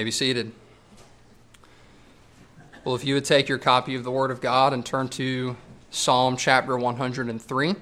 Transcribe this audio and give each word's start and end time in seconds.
May 0.00 0.04
be 0.04 0.10
seated. 0.10 0.52
Well, 2.86 2.94
if 2.94 3.04
you 3.04 3.12
would 3.12 3.26
take 3.26 3.50
your 3.50 3.58
copy 3.58 3.94
of 3.94 4.02
the 4.02 4.10
Word 4.10 4.30
of 4.30 4.40
God 4.40 4.72
and 4.72 4.82
turn 4.82 5.08
to 5.08 5.58
Psalm 5.90 6.38
chapter 6.38 6.74
103. 6.74 7.74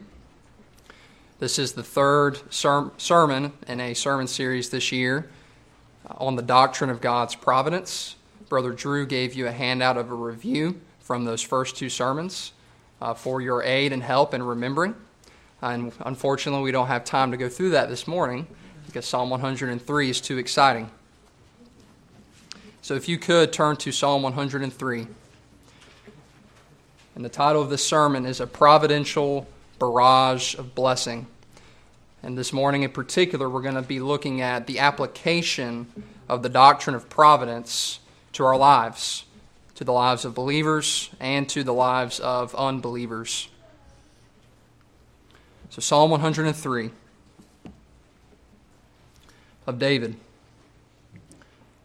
This 1.38 1.60
is 1.60 1.74
the 1.74 1.84
third 1.84 2.40
ser- 2.52 2.90
sermon 2.96 3.52
in 3.68 3.78
a 3.78 3.94
sermon 3.94 4.26
series 4.26 4.70
this 4.70 4.90
year 4.90 5.30
on 6.10 6.34
the 6.34 6.42
doctrine 6.42 6.90
of 6.90 7.00
God's 7.00 7.36
providence. 7.36 8.16
Brother 8.48 8.72
Drew 8.72 9.06
gave 9.06 9.34
you 9.34 9.46
a 9.46 9.52
handout 9.52 9.96
of 9.96 10.10
a 10.10 10.16
review 10.16 10.80
from 10.98 11.24
those 11.24 11.40
first 11.40 11.76
two 11.76 11.88
sermons 11.88 12.50
uh, 13.00 13.14
for 13.14 13.40
your 13.40 13.62
aid 13.62 13.92
and 13.92 14.02
help 14.02 14.34
in 14.34 14.42
remembering. 14.42 14.96
And 15.62 15.92
unfortunately, 16.00 16.64
we 16.64 16.72
don't 16.72 16.88
have 16.88 17.04
time 17.04 17.30
to 17.30 17.36
go 17.36 17.48
through 17.48 17.70
that 17.70 17.88
this 17.88 18.08
morning 18.08 18.48
because 18.86 19.06
Psalm 19.06 19.30
103 19.30 20.10
is 20.10 20.20
too 20.20 20.38
exciting. 20.38 20.90
So 22.88 22.94
if 22.94 23.06
you 23.06 23.18
could 23.18 23.52
turn 23.52 23.76
to 23.76 23.92
Psalm 23.92 24.22
103. 24.22 25.06
And 27.16 27.22
the 27.22 27.28
title 27.28 27.60
of 27.60 27.68
this 27.68 27.84
sermon 27.84 28.24
is 28.24 28.40
A 28.40 28.46
Providential 28.46 29.46
Barrage 29.78 30.54
of 30.54 30.74
Blessing. 30.74 31.26
And 32.22 32.38
this 32.38 32.50
morning 32.50 32.84
in 32.84 32.90
particular, 32.90 33.46
we're 33.46 33.60
going 33.60 33.74
to 33.74 33.82
be 33.82 34.00
looking 34.00 34.40
at 34.40 34.66
the 34.66 34.78
application 34.78 35.86
of 36.30 36.42
the 36.42 36.48
doctrine 36.48 36.96
of 36.96 37.10
providence 37.10 37.98
to 38.32 38.46
our 38.46 38.56
lives, 38.56 39.26
to 39.74 39.84
the 39.84 39.92
lives 39.92 40.24
of 40.24 40.34
believers 40.34 41.10
and 41.20 41.46
to 41.50 41.62
the 41.62 41.74
lives 41.74 42.18
of 42.20 42.54
unbelievers. 42.54 43.50
So, 45.68 45.82
Psalm 45.82 46.10
103 46.10 46.90
of 49.66 49.78
David. 49.78 50.16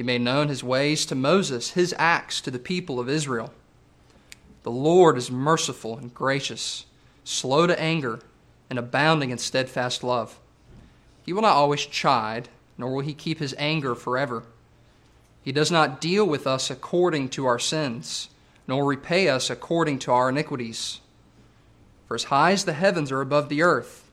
He 0.00 0.04
made 0.04 0.22
known 0.22 0.48
his 0.48 0.64
ways 0.64 1.04
to 1.04 1.14
Moses, 1.14 1.72
his 1.72 1.94
acts 1.98 2.40
to 2.40 2.50
the 2.50 2.58
people 2.58 2.98
of 2.98 3.10
Israel. 3.10 3.52
The 4.62 4.70
Lord 4.70 5.18
is 5.18 5.30
merciful 5.30 5.98
and 5.98 6.14
gracious, 6.14 6.86
slow 7.22 7.66
to 7.66 7.78
anger, 7.78 8.20
and 8.70 8.78
abounding 8.78 9.28
in 9.28 9.36
steadfast 9.36 10.02
love. 10.02 10.40
He 11.26 11.34
will 11.34 11.42
not 11.42 11.54
always 11.54 11.84
chide, 11.84 12.48
nor 12.78 12.94
will 12.94 13.02
he 13.02 13.12
keep 13.12 13.40
his 13.40 13.54
anger 13.58 13.94
forever. 13.94 14.44
He 15.42 15.52
does 15.52 15.70
not 15.70 16.00
deal 16.00 16.24
with 16.24 16.46
us 16.46 16.70
according 16.70 17.28
to 17.32 17.44
our 17.44 17.58
sins, 17.58 18.30
nor 18.66 18.86
repay 18.86 19.28
us 19.28 19.50
according 19.50 19.98
to 19.98 20.12
our 20.12 20.30
iniquities. 20.30 21.00
For 22.08 22.14
as 22.14 22.24
high 22.24 22.52
as 22.52 22.64
the 22.64 22.72
heavens 22.72 23.12
are 23.12 23.20
above 23.20 23.50
the 23.50 23.60
earth, 23.60 24.10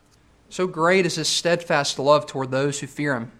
so 0.50 0.68
great 0.68 1.06
is 1.06 1.16
his 1.16 1.30
steadfast 1.30 1.98
love 1.98 2.26
toward 2.26 2.52
those 2.52 2.82
who 2.82 2.88
fear 2.88 3.14
him. 3.14 3.32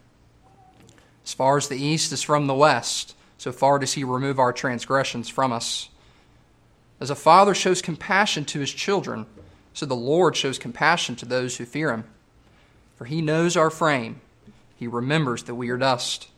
As 1.28 1.34
far 1.34 1.58
as 1.58 1.68
the 1.68 1.76
east 1.76 2.14
is 2.14 2.24
from 2.24 2.48
the 2.48 2.54
west, 2.54 3.14
so 3.38 3.52
far 3.52 3.80
does 3.80 3.96
he 3.96 4.06
remove 4.06 4.40
our 4.40 4.54
transgressions 4.54 5.28
from 5.28 5.52
us. 5.52 5.90
As 7.02 7.10
a 7.10 7.16
father 7.16 7.54
shows 7.54 7.82
compassion 7.82 8.46
to 8.46 8.62
his 8.62 8.72
children, 8.72 9.26
so 9.74 9.86
the 9.86 9.94
Lord 9.94 10.38
shows 10.38 10.58
compassion 10.58 11.18
to 11.18 11.26
those 11.26 11.58
who 11.58 11.66
fear 11.66 11.92
him. 11.92 12.06
For 12.96 13.04
he 13.04 13.22
knows 13.22 13.58
our 13.58 13.70
frame, 13.70 14.22
he 14.78 14.88
remembers 14.88 15.44
that 15.44 15.56
we 15.56 15.68
are 15.68 15.76
dust. 15.76 16.30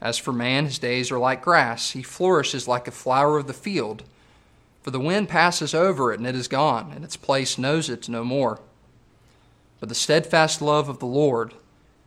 As 0.00 0.16
for 0.16 0.32
man, 0.32 0.66
his 0.66 0.78
days 0.78 1.10
are 1.10 1.18
like 1.18 1.42
grass, 1.42 1.90
he 1.90 2.04
flourishes 2.04 2.68
like 2.68 2.86
a 2.86 2.92
flower 2.92 3.36
of 3.36 3.48
the 3.48 3.52
field. 3.52 4.04
For 4.80 4.92
the 4.92 5.00
wind 5.00 5.28
passes 5.28 5.74
over 5.74 6.12
it, 6.12 6.20
and 6.20 6.26
it 6.28 6.36
is 6.36 6.46
gone, 6.46 6.92
and 6.94 7.04
its 7.04 7.16
place 7.16 7.58
knows 7.58 7.90
it 7.90 8.08
no 8.08 8.22
more. 8.22 8.60
But 9.80 9.88
the 9.88 9.96
steadfast 9.96 10.62
love 10.62 10.88
of 10.88 11.00
the 11.00 11.06
Lord, 11.06 11.54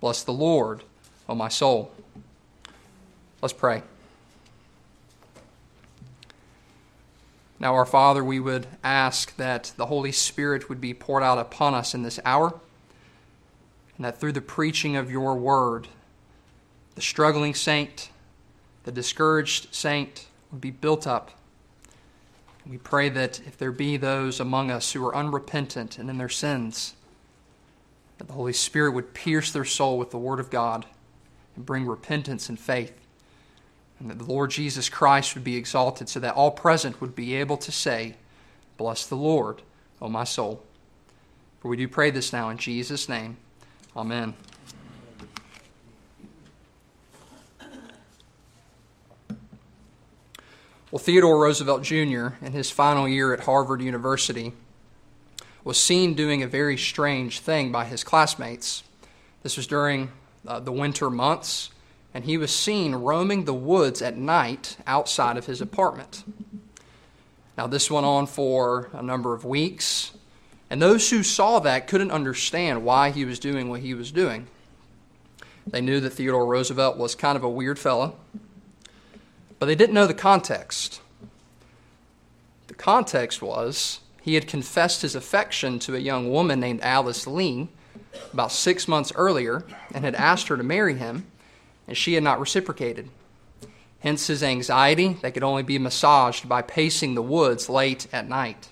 Bless 0.00 0.22
the 0.22 0.32
Lord, 0.32 0.84
O 1.28 1.34
my 1.34 1.48
soul. 1.48 1.92
Let's 3.42 3.52
pray. 3.52 3.82
Now, 7.60 7.74
our 7.74 7.86
Father, 7.86 8.22
we 8.22 8.38
would 8.38 8.68
ask 8.84 9.34
that 9.36 9.72
the 9.76 9.86
Holy 9.86 10.12
Spirit 10.12 10.68
would 10.68 10.80
be 10.80 10.94
poured 10.94 11.24
out 11.24 11.38
upon 11.38 11.74
us 11.74 11.92
in 11.92 12.02
this 12.02 12.20
hour, 12.24 12.54
and 13.96 14.04
that 14.04 14.20
through 14.20 14.32
the 14.32 14.40
preaching 14.40 14.94
of 14.94 15.10
your 15.10 15.34
word, 15.34 15.88
the 16.94 17.00
struggling 17.00 17.54
saint, 17.54 18.10
the 18.84 18.92
discouraged 18.92 19.74
saint 19.74 20.26
would 20.52 20.60
be 20.60 20.70
built 20.70 21.06
up. 21.06 21.32
We 22.64 22.78
pray 22.78 23.08
that 23.08 23.40
if 23.40 23.58
there 23.58 23.72
be 23.72 23.96
those 23.96 24.38
among 24.38 24.70
us 24.70 24.92
who 24.92 25.04
are 25.06 25.16
unrepentant 25.16 25.98
and 25.98 26.08
in 26.08 26.18
their 26.18 26.28
sins, 26.28 26.94
that 28.18 28.26
the 28.26 28.34
Holy 28.34 28.52
Spirit 28.52 28.92
would 28.92 29.14
pierce 29.14 29.50
their 29.50 29.64
soul 29.64 29.96
with 29.96 30.10
the 30.10 30.18
Word 30.18 30.40
of 30.40 30.50
God 30.50 30.86
and 31.56 31.64
bring 31.64 31.86
repentance 31.86 32.48
and 32.48 32.58
faith. 32.58 32.92
And 33.98 34.10
that 34.10 34.18
the 34.18 34.24
Lord 34.24 34.50
Jesus 34.50 34.88
Christ 34.88 35.34
would 35.34 35.44
be 35.44 35.56
exalted 35.56 36.08
so 36.08 36.20
that 36.20 36.34
all 36.34 36.50
present 36.50 37.00
would 37.00 37.14
be 37.14 37.34
able 37.34 37.56
to 37.56 37.72
say, 37.72 38.14
Bless 38.76 39.06
the 39.06 39.16
Lord, 39.16 39.62
O 40.00 40.08
my 40.08 40.22
soul. 40.22 40.62
For 41.60 41.68
we 41.68 41.76
do 41.76 41.88
pray 41.88 42.12
this 42.12 42.32
now 42.32 42.48
in 42.48 42.58
Jesus' 42.58 43.08
name. 43.08 43.38
Amen. 43.96 44.34
Well, 50.90 51.00
Theodore 51.00 51.38
Roosevelt 51.42 51.82
Jr., 51.82 52.28
in 52.40 52.52
his 52.52 52.70
final 52.70 53.06
year 53.06 53.34
at 53.34 53.40
Harvard 53.40 53.82
University, 53.82 54.52
was 55.68 55.78
seen 55.78 56.14
doing 56.14 56.42
a 56.42 56.46
very 56.46 56.78
strange 56.78 57.40
thing 57.40 57.70
by 57.70 57.84
his 57.84 58.02
classmates. 58.02 58.82
This 59.42 59.58
was 59.58 59.66
during 59.66 60.10
uh, 60.46 60.60
the 60.60 60.72
winter 60.72 61.10
months, 61.10 61.68
and 62.14 62.24
he 62.24 62.38
was 62.38 62.50
seen 62.50 62.94
roaming 62.94 63.44
the 63.44 63.52
woods 63.52 64.00
at 64.00 64.16
night 64.16 64.78
outside 64.86 65.36
of 65.36 65.44
his 65.44 65.60
apartment. 65.60 66.24
Now, 67.58 67.66
this 67.66 67.90
went 67.90 68.06
on 68.06 68.26
for 68.26 68.88
a 68.94 69.02
number 69.02 69.34
of 69.34 69.44
weeks, 69.44 70.12
and 70.70 70.80
those 70.80 71.10
who 71.10 71.22
saw 71.22 71.58
that 71.58 71.86
couldn't 71.86 72.12
understand 72.12 72.82
why 72.82 73.10
he 73.10 73.26
was 73.26 73.38
doing 73.38 73.68
what 73.68 73.80
he 73.80 73.92
was 73.92 74.10
doing. 74.10 74.46
They 75.66 75.82
knew 75.82 76.00
that 76.00 76.14
Theodore 76.14 76.46
Roosevelt 76.46 76.96
was 76.96 77.14
kind 77.14 77.36
of 77.36 77.44
a 77.44 77.50
weird 77.50 77.78
fellow, 77.78 78.16
but 79.58 79.66
they 79.66 79.74
didn't 79.74 79.94
know 79.94 80.06
the 80.06 80.14
context. 80.14 81.02
The 82.68 82.74
context 82.74 83.42
was 83.42 84.00
he 84.28 84.34
had 84.34 84.46
confessed 84.46 85.00
his 85.00 85.14
affection 85.14 85.78
to 85.78 85.96
a 85.96 85.98
young 85.98 86.30
woman 86.30 86.60
named 86.60 86.82
Alice 86.82 87.26
Lee 87.26 87.66
about 88.30 88.52
six 88.52 88.86
months 88.86 89.10
earlier 89.14 89.64
and 89.94 90.04
had 90.04 90.14
asked 90.14 90.48
her 90.48 90.56
to 90.58 90.62
marry 90.62 90.98
him, 90.98 91.24
and 91.86 91.96
she 91.96 92.12
had 92.12 92.22
not 92.22 92.38
reciprocated. 92.38 93.08
Hence 94.00 94.26
his 94.26 94.42
anxiety 94.42 95.16
that 95.22 95.32
could 95.32 95.42
only 95.42 95.62
be 95.62 95.78
massaged 95.78 96.46
by 96.46 96.60
pacing 96.60 97.14
the 97.14 97.22
woods 97.22 97.70
late 97.70 98.06
at 98.12 98.28
night. 98.28 98.68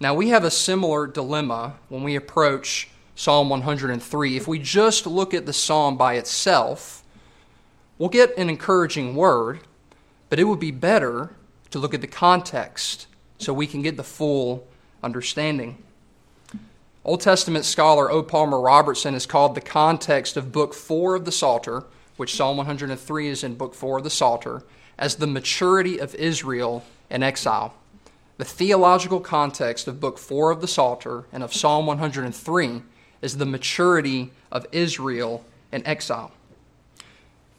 Now, 0.00 0.14
we 0.14 0.30
have 0.30 0.44
a 0.44 0.50
similar 0.50 1.06
dilemma 1.06 1.74
when 1.90 2.02
we 2.02 2.16
approach 2.16 2.88
Psalm 3.14 3.50
103. 3.50 4.38
If 4.38 4.48
we 4.48 4.58
just 4.58 5.06
look 5.06 5.34
at 5.34 5.44
the 5.44 5.52
psalm 5.52 5.98
by 5.98 6.14
itself, 6.14 7.04
we'll 7.98 8.08
get 8.08 8.38
an 8.38 8.48
encouraging 8.48 9.14
word, 9.14 9.60
but 10.30 10.40
it 10.40 10.44
would 10.44 10.60
be 10.60 10.70
better 10.70 11.34
to 11.72 11.78
look 11.78 11.92
at 11.92 12.00
the 12.00 12.06
context 12.06 13.06
so 13.40 13.52
we 13.52 13.66
can 13.66 13.82
get 13.82 13.96
the 13.96 14.04
full 14.04 14.66
understanding. 15.02 15.82
Old 17.04 17.22
Testament 17.22 17.64
scholar 17.64 18.10
O. 18.10 18.22
Palmer 18.22 18.60
Robertson 18.60 19.14
has 19.14 19.24
called 19.24 19.54
the 19.54 19.60
context 19.60 20.36
of 20.36 20.52
Book 20.52 20.74
4 20.74 21.14
of 21.14 21.24
the 21.24 21.32
Psalter, 21.32 21.84
which 22.18 22.36
Psalm 22.36 22.58
103 22.58 23.28
is 23.28 23.42
in 23.42 23.54
Book 23.54 23.74
4 23.74 23.98
of 23.98 24.04
the 24.04 24.10
Psalter, 24.10 24.62
as 24.98 25.16
the 25.16 25.26
maturity 25.26 25.98
of 25.98 26.14
Israel 26.16 26.84
in 27.08 27.22
exile. 27.22 27.74
The 28.36 28.44
theological 28.44 29.20
context 29.20 29.88
of 29.88 30.00
Book 30.00 30.18
4 30.18 30.50
of 30.50 30.60
the 30.60 30.68
Psalter 30.68 31.24
and 31.32 31.42
of 31.42 31.54
Psalm 31.54 31.86
103 31.86 32.82
is 33.22 33.38
the 33.38 33.46
maturity 33.46 34.30
of 34.52 34.66
Israel 34.70 35.44
in 35.72 35.86
exile. 35.86 36.32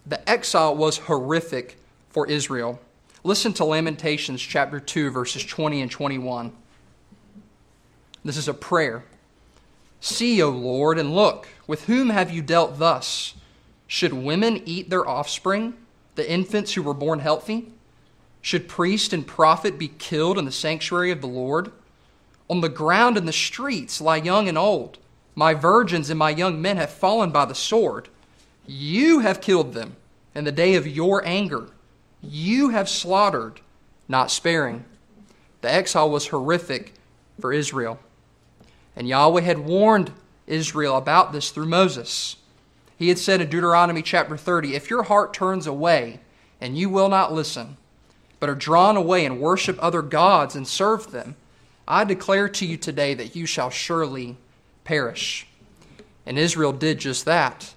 The 0.05 0.27
exile 0.29 0.75
was 0.75 0.99
horrific 0.99 1.77
for 2.09 2.27
Israel. 2.27 2.79
Listen 3.23 3.53
to 3.53 3.65
Lamentations 3.65 4.41
chapter 4.41 4.79
2, 4.79 5.12
verses 5.12 5.45
20 5.45 5.83
and 5.83 5.91
21. 5.91 6.51
This 8.25 8.35
is 8.35 8.47
a 8.47 8.53
prayer. 8.53 9.03
See, 10.00 10.41
O 10.41 10.50
Lord, 10.50 10.97
and 10.97 11.13
look, 11.13 11.47
with 11.68 11.85
whom 11.85 12.09
have 12.09 12.31
you 12.31 12.41
dealt 12.41 12.79
thus? 12.79 13.35
Should 13.85 14.13
women 14.13 14.63
eat 14.65 14.89
their 14.89 15.07
offspring, 15.07 15.75
the 16.15 16.29
infants 16.29 16.73
who 16.73 16.81
were 16.81 16.95
born 16.95 17.19
healthy? 17.19 17.71
Should 18.41 18.68
priest 18.68 19.13
and 19.13 19.27
prophet 19.27 19.77
be 19.77 19.89
killed 19.89 20.39
in 20.39 20.45
the 20.45 20.51
sanctuary 20.51 21.12
of 21.12 21.21
the 21.21 21.27
Lord? 21.27 21.71
On 22.50 22.62
the 22.62 22.69
ground 22.69 23.17
in 23.17 23.27
the 23.27 23.31
streets 23.31 24.01
lie 24.01 24.17
young 24.17 24.50
and 24.50 24.57
old. 24.57 24.97
My 25.35 25.53
virgins 25.53 26.09
and 26.09 26.17
my 26.17 26.31
young 26.31 26.59
men 26.59 26.77
have 26.77 26.89
fallen 26.89 27.29
by 27.29 27.45
the 27.45 27.53
sword. 27.53 28.09
You 28.65 29.19
have 29.19 29.41
killed 29.41 29.75
them 29.75 29.95
in 30.33 30.44
the 30.44 30.51
day 30.51 30.74
of 30.74 30.88
your 30.88 31.24
anger. 31.24 31.67
You 32.21 32.69
have 32.69 32.88
slaughtered, 32.88 33.62
not 34.07 34.31
sparing. 34.31 34.85
The 35.62 35.71
exile 35.71 36.09
was 36.09 36.27
horrific 36.27 36.94
for 37.39 37.51
Israel. 37.51 38.00
And 38.95 39.07
Yahweh 39.07 39.41
had 39.41 39.59
warned 39.59 40.12
Israel 40.47 40.97
about 40.97 41.31
this 41.31 41.50
through 41.50 41.68
Moses. 41.68 42.35
He 42.97 43.09
had 43.09 43.18
said 43.18 43.41
in 43.41 43.50
Deuteronomy 43.50 44.01
chapter 44.01 44.38
30 44.38 44.75
If 44.75 44.89
your 44.89 45.03
heart 45.03 45.33
turns 45.33 45.65
away 45.65 46.19
and 46.59 46.77
you 46.77 46.89
will 46.89 47.09
not 47.09 47.33
listen, 47.33 47.77
but 48.39 48.50
are 48.50 48.56
drawn 48.56 48.97
away 48.97 49.25
and 49.25 49.39
worship 49.39 49.77
other 49.81 50.01
gods 50.01 50.56
and 50.56 50.67
serve 50.67 51.12
them, 51.12 51.35
I 51.88 52.03
declare 52.03 52.47
to 52.50 52.65
you 52.65 52.77
today 52.77 53.13
that 53.15 53.35
you 53.35 53.45
shall 53.45 53.69
surely 53.69 54.38
perish. 54.83 55.47
And 56.25 56.38
Israel 56.38 56.74
did 56.74 57.00
just 57.00 57.25
that. 57.25 57.74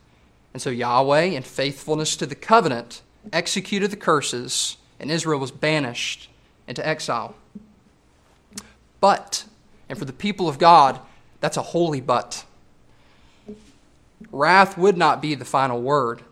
And 0.53 0.61
so 0.61 0.71
Yahweh, 0.71 1.23
in 1.23 1.43
faithfulness 1.43 2.17
to 2.17 2.27
the 2.27 2.35
covenant, 2.35 3.03
executed 3.33 3.91
the 3.91 3.97
curses, 3.97 4.77
and 5.01 5.11
Israel 5.11 5.41
was 5.41 5.51
banished 5.51 6.29
into 6.67 6.87
exile. 6.87 7.35
But, 9.01 9.45
and 9.89 9.99
for 9.99 10.05
the 10.05 10.13
people 10.13 10.49
of 10.49 10.59
God, 10.59 11.01
that's 11.41 11.57
a 11.57 11.63
holy 11.63 12.01
but. 12.01 12.45
Wrath 14.33 14.79
would 14.79 14.97
not 14.97 15.21
be 15.21 15.35
the 15.35 15.45
final 15.45 15.81
word. 15.81 16.23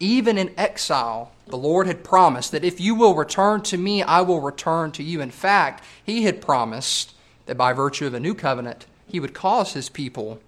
Even 0.00 0.38
in 0.38 0.54
exile, 0.56 1.32
the 1.46 1.56
Lord 1.56 1.86
had 1.86 2.04
promised 2.04 2.52
that 2.52 2.64
if 2.64 2.80
you 2.80 2.94
will 2.94 3.14
return 3.14 3.62
to 3.62 3.76
me, 3.76 4.02
I 4.02 4.20
will 4.20 4.40
return 4.40 4.92
to 4.92 5.02
you. 5.02 5.20
In 5.20 5.30
fact, 5.30 5.84
He 6.04 6.22
had 6.22 6.40
promised 6.40 7.14
that 7.46 7.56
by 7.56 7.72
virtue 7.72 8.06
of 8.06 8.14
a 8.14 8.20
new 8.20 8.34
covenant, 8.34 8.86
He 9.06 9.20
would 9.20 9.34
cause 9.34 9.72
His 9.72 9.88
people 9.88 10.40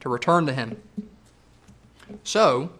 to 0.00 0.08
return 0.08 0.46
to 0.46 0.52
Him. 0.52 0.80
So, 2.24 2.70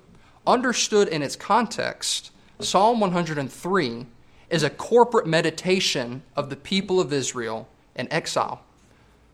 understood 0.46 1.08
in 1.08 1.22
its 1.22 1.36
context, 1.36 2.30
Psalm 2.60 3.00
103 3.00 4.06
is 4.50 4.62
a 4.62 4.70
corporate 4.70 5.26
meditation 5.26 6.22
of 6.36 6.50
the 6.50 6.56
people 6.56 7.00
of 7.00 7.12
Israel 7.12 7.68
in 7.96 8.12
exile. 8.12 8.62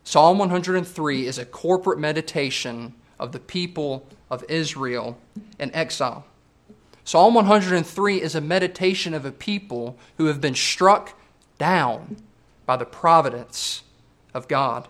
Psalm 0.03 0.39
103 0.39 1.27
is 1.27 1.37
a 1.37 1.45
corporate 1.45 1.99
meditation 1.99 2.93
of 3.19 3.33
the 3.33 3.39
people 3.39 4.07
of 4.29 4.45
Israel 4.47 5.17
in 5.59 5.73
exile. 5.75 6.25
Psalm 7.03 7.33
103 7.33 8.21
is 8.21 8.35
a 8.35 8.41
meditation 8.41 9.13
of 9.13 9.25
a 9.25 9.31
people 9.31 9.97
who 10.17 10.25
have 10.25 10.39
been 10.39 10.55
struck 10.55 11.19
down 11.57 12.17
by 12.65 12.77
the 12.77 12.85
providence 12.85 13.83
of 14.33 14.47
God. 14.47 14.87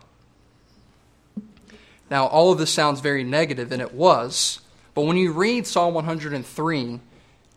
Now, 2.10 2.28
all 2.28 2.52
of 2.52 2.58
this 2.58 2.74
sounds 2.74 3.02
very 3.02 3.24
negative, 3.24 3.72
and 3.72 3.82
it 3.82 3.94
was, 3.94 4.62
but 4.94 5.04
when 5.04 5.18
you 5.18 5.32
read 5.32 5.66
Psalm 5.68 5.94
103, 5.94 7.00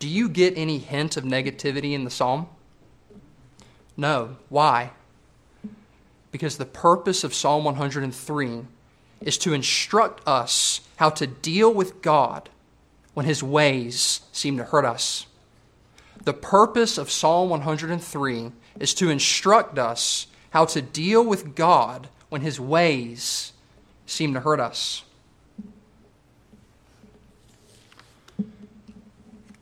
do 0.01 0.09
you 0.09 0.29
get 0.29 0.57
any 0.57 0.79
hint 0.79 1.17
of 1.17 1.25
negativity 1.25 1.93
in 1.93 2.05
the 2.05 2.11
psalm? 2.11 2.49
No. 3.97 4.37
Why? 4.49 4.91
Because 6.33 6.57
the 6.57 6.65
purpose 6.65 7.23
of 7.23 7.35
Psalm 7.35 7.65
103 7.65 8.63
is 9.21 9.37
to 9.39 9.53
instruct 9.53 10.27
us 10.27 10.81
how 10.97 11.11
to 11.11 11.27
deal 11.27 11.73
with 11.73 12.01
God 12.01 12.49
when 13.13 13.27
his 13.27 13.43
ways 13.43 14.23
seem 14.33 14.57
to 14.57 14.65
hurt 14.65 14.87
us. 14.87 15.27
The 16.25 16.33
purpose 16.33 16.97
of 16.97 17.11
Psalm 17.11 17.51
103 17.51 18.53
is 18.79 18.95
to 18.95 19.11
instruct 19.11 19.79
us 19.79 20.29
how 20.51 20.65
to 20.67 20.81
deal 20.81 21.25
with 21.25 21.55
God 21.55 22.09
when 22.31 22.41
his 22.41 22.59
ways 22.59 23.53
seem 24.07 24.33
to 24.33 24.41
hurt 24.41 24.61
us. 24.61 25.05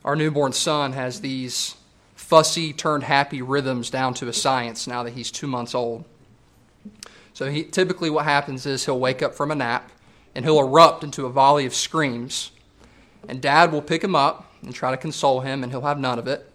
Our 0.04 0.16
newborn 0.16 0.52
son 0.52 0.92
has 0.92 1.20
these 1.20 1.74
fussy 2.14 2.72
turned 2.72 3.04
happy 3.04 3.42
rhythms 3.42 3.90
down 3.90 4.14
to 4.14 4.28
a 4.28 4.32
science 4.32 4.86
now 4.86 5.02
that 5.02 5.12
he's 5.12 5.30
two 5.30 5.46
months 5.46 5.74
old. 5.74 6.04
So, 7.32 7.50
he, 7.50 7.64
typically, 7.64 8.10
what 8.10 8.24
happens 8.24 8.66
is 8.66 8.84
he'll 8.84 8.98
wake 8.98 9.22
up 9.22 9.34
from 9.34 9.50
a 9.50 9.54
nap 9.54 9.90
and 10.34 10.44
he'll 10.44 10.58
erupt 10.58 11.04
into 11.04 11.26
a 11.26 11.30
volley 11.30 11.66
of 11.66 11.74
screams. 11.74 12.50
And 13.28 13.40
dad 13.40 13.72
will 13.72 13.82
pick 13.82 14.02
him 14.02 14.14
up 14.14 14.52
and 14.62 14.74
try 14.74 14.90
to 14.90 14.96
console 14.96 15.40
him, 15.40 15.62
and 15.62 15.72
he'll 15.72 15.82
have 15.82 15.98
none 15.98 16.18
of 16.18 16.26
it. 16.26 16.50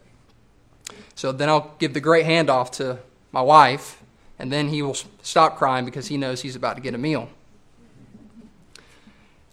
So 1.15 1.31
then 1.31 1.49
I'll 1.49 1.75
give 1.79 1.93
the 1.93 1.99
great 1.99 2.25
handoff 2.25 2.71
to 2.73 2.99
my 3.31 3.41
wife, 3.41 4.01
and 4.39 4.51
then 4.51 4.69
he 4.69 4.81
will 4.81 4.97
stop 5.21 5.57
crying 5.57 5.85
because 5.85 6.07
he 6.07 6.17
knows 6.17 6.41
he's 6.41 6.55
about 6.55 6.75
to 6.75 6.81
get 6.81 6.93
a 6.93 6.97
meal. 6.97 7.29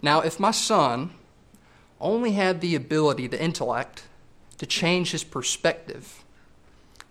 Now, 0.02 0.20
if 0.20 0.40
my 0.40 0.50
son 0.50 1.10
only 2.00 2.32
had 2.32 2.61
the 2.61 2.75
ability, 2.75 3.26
the 3.26 3.43
intellect, 3.43 4.05
to 4.58 4.67
change 4.67 5.11
his 5.12 5.25
perspective, 5.25 6.25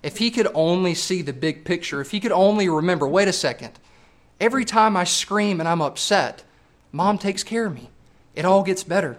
if 0.02 0.18
he 0.18 0.32
could 0.32 0.48
only 0.54 0.94
see 0.94 1.22
the 1.22 1.34
big 1.34 1.66
picture, 1.66 2.00
if 2.00 2.12
he 2.12 2.20
could 2.20 2.32
only 2.32 2.70
remember, 2.70 3.08
wait 3.08 3.28
a 3.28 3.34
second, 3.34 3.80
every 4.40 4.64
time 4.64 4.96
I 4.96 5.04
scream 5.04 5.60
and 5.60 5.68
I'm 5.68 5.82
upset, 5.82 6.44
mom 6.92 7.18
takes 7.18 7.44
care 7.44 7.66
of 7.66 7.74
me. 7.74 7.90
It 8.36 8.46
all 8.46 8.64
gets 8.64 8.84
better. 8.84 9.18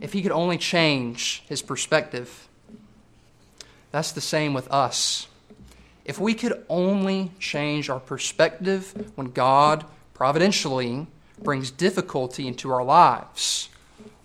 If 0.00 0.12
he 0.12 0.22
could 0.22 0.32
only 0.32 0.58
change 0.58 1.42
his 1.48 1.60
perspective, 1.60 2.48
that's 3.90 4.12
the 4.12 4.20
same 4.20 4.54
with 4.54 4.70
us. 4.70 5.28
If 6.04 6.18
we 6.18 6.32
could 6.32 6.64
only 6.70 7.32
change 7.38 7.90
our 7.90 8.00
perspective 8.00 9.12
when 9.14 9.30
God 9.30 9.84
providentially 10.14 11.06
brings 11.42 11.70
difficulty 11.70 12.46
into 12.48 12.72
our 12.72 12.82
lives, 12.82 13.68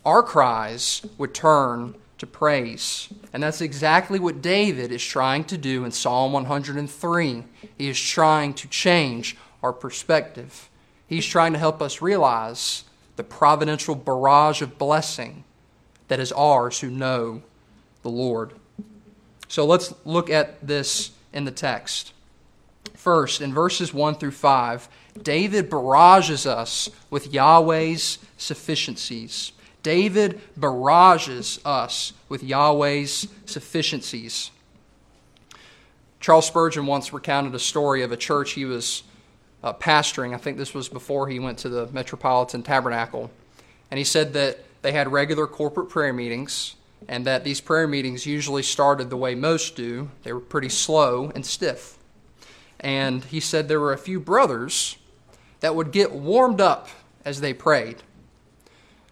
our 0.06 0.24
cries 0.24 1.06
would 1.18 1.34
turn 1.34 1.96
to 2.18 2.28
praise. 2.28 3.10
And 3.34 3.44
that's 3.44 3.62
exactly 3.62 4.20
what 4.20 4.42
David 4.42 4.92
is 4.92 5.04
trying 5.04 5.44
to 5.46 5.58
do 5.58 5.84
in 5.86 5.92
Psalm 5.92 6.34
103. 6.34 7.44
He 7.78 7.90
is 7.90 8.00
trying 8.00 8.54
to 8.56 8.68
change 8.68 9.38
our 9.62 9.74
perspective. 9.74 10.70
He's 11.08 11.26
trying 11.26 11.54
to 11.54 11.60
help 11.60 11.82
us 11.82 12.02
realize 12.02 12.84
the 13.16 13.24
providential 13.24 13.96
barrage 13.96 14.62
of 14.62 14.78
blessing 14.78 15.44
that 16.08 16.20
is 16.20 16.32
ours 16.32 16.80
who 16.80 16.90
know 16.90 17.42
the 18.02 18.10
Lord. 18.10 18.54
So 19.48 19.66
let's 19.66 19.94
look 20.06 20.30
at 20.30 20.66
this 20.66 21.12
in 21.32 21.46
the 21.46 21.52
text. 21.52 22.14
First, 22.94 23.42
in 23.42 23.54
verses 23.54 23.94
1 23.94 24.16
through 24.16 24.32
5, 24.32 24.88
David 25.22 25.70
barrages 25.70 26.46
us 26.46 26.90
with 27.10 27.34
Yahweh's 27.34 28.20
sufficiencies. 28.38 29.52
David 29.84 30.42
barrages 30.58 31.60
us 31.64 32.14
with 32.30 32.42
Yahweh's 32.42 33.28
sufficiencies. 33.46 34.50
Charles 36.20 36.48
Spurgeon 36.48 36.86
once 36.86 37.12
recounted 37.12 37.54
a 37.54 37.60
story 37.60 38.02
of 38.02 38.14
a 38.14 38.18
church 38.18 38.54
he 38.54 38.64
was 38.64 39.04
uh, 39.62 39.74
pastoring. 39.74 40.34
I 40.34 40.38
think 40.38 40.58
this 40.58 40.74
was 40.74 40.88
before 40.88 41.28
he 41.28 41.38
went 41.38 41.58
to 41.60 41.70
the 41.70 41.88
Metropolitan 41.92 42.64
Tabernacle. 42.64 43.30
And 43.92 43.98
he 43.98 44.06
said 44.06 44.34
that 44.34 44.60
they 44.82 44.94
had 44.94 45.12
regular 45.12 45.48
corporate 45.48 45.90
prayer 45.90 46.14
meetings, 46.14 46.76
and 47.08 47.26
that 47.26 47.44
these 47.44 47.62
prayer 47.62 47.88
meetings 47.88 48.26
usually 48.26 48.64
started 48.64 49.10
the 49.10 49.18
way 49.18 49.36
most 49.36 49.76
do. 49.76 50.10
They 50.24 50.32
were 50.32 50.40
pretty 50.40 50.70
slow 50.70 51.32
and 51.36 51.46
stiff. 51.46 51.98
And 52.80 53.24
he 53.26 53.40
said 53.40 53.68
there 53.68 53.80
were 53.80 53.94
a 53.94 53.98
few 53.98 54.20
brothers 54.20 54.98
that 55.60 55.76
would 55.76 55.92
get 55.92 56.14
warmed 56.14 56.62
up 56.62 56.90
as 57.26 57.42
they 57.42 57.54
prayed. 57.54 57.98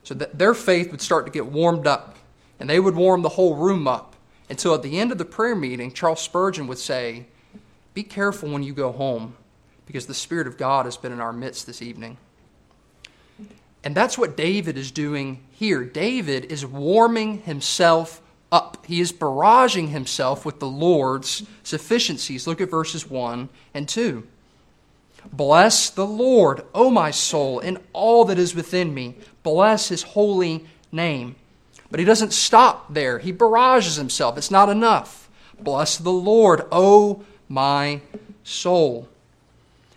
So 0.04 0.14
that 0.16 0.38
their 0.38 0.54
faith 0.54 0.92
would 0.92 1.02
start 1.02 1.26
to 1.26 1.32
get 1.32 1.46
warmed 1.46 1.88
up, 1.88 2.18
and 2.60 2.70
they 2.70 2.80
would 2.80 2.96
warm 2.96 3.22
the 3.22 3.30
whole 3.30 3.56
room 3.56 3.88
up 3.88 4.16
until 4.50 4.74
at 4.74 4.84
the 4.84 5.00
end 5.00 5.12
of 5.14 5.18
the 5.18 5.26
prayer 5.26 5.56
meeting, 5.56 5.94
Charles 5.94 6.22
Spurgeon 6.22 6.68
would 6.68 6.78
say, 6.78 7.26
Be 7.94 8.04
careful 8.04 8.50
when 8.50 8.64
you 8.64 8.74
go 8.74 8.92
home, 8.92 9.36
because 9.86 10.08
the 10.08 10.14
Spirit 10.14 10.46
of 10.46 10.58
God 10.58 10.86
has 10.86 10.98
been 10.98 11.14
in 11.14 11.22
our 11.22 11.32
midst 11.32 11.66
this 11.66 11.82
evening. 11.82 12.18
And 13.84 13.96
that's 13.96 14.18
what 14.18 14.38
David 14.38 14.78
is 14.78 14.92
doing 14.92 15.44
here. 15.52 15.84
David 15.84 16.46
is 16.52 16.66
warming 16.66 17.44
himself 17.44 18.22
up. 18.52 18.86
He 18.86 19.00
is 19.00 19.12
barraging 19.14 19.90
himself 19.90 20.46
with 20.46 20.60
the 20.60 20.68
Lord's 20.68 21.44
sufficiencies. 21.64 22.46
Look 22.46 22.62
at 22.62 22.70
verses 22.70 23.10
1 23.10 23.50
and 23.74 23.88
2. 23.88 24.28
Bless 25.32 25.90
the 25.90 26.06
Lord, 26.06 26.64
O 26.74 26.90
my 26.90 27.12
soul, 27.12 27.60
in 27.60 27.78
all 27.94 28.26
that 28.26 28.40
is 28.40 28.56
within 28.56 28.94
me. 28.94 29.16
Bless 29.44 29.90
his 29.90 30.04
holy 30.04 30.66
name. 30.92 31.36
But 31.90 32.00
he 32.00 32.06
doesn't 32.06 32.34
stop 32.34 32.94
there. 32.94 33.20
He 33.20 33.32
barrages 33.32 33.98
himself. 33.98 34.38
It's 34.38 34.52
not 34.52 34.70
enough. 34.70 35.30
Bless 35.60 35.98
the 35.98 36.12
Lord, 36.12 36.66
O 36.72 37.24
my 37.48 38.02
soul. 38.44 39.08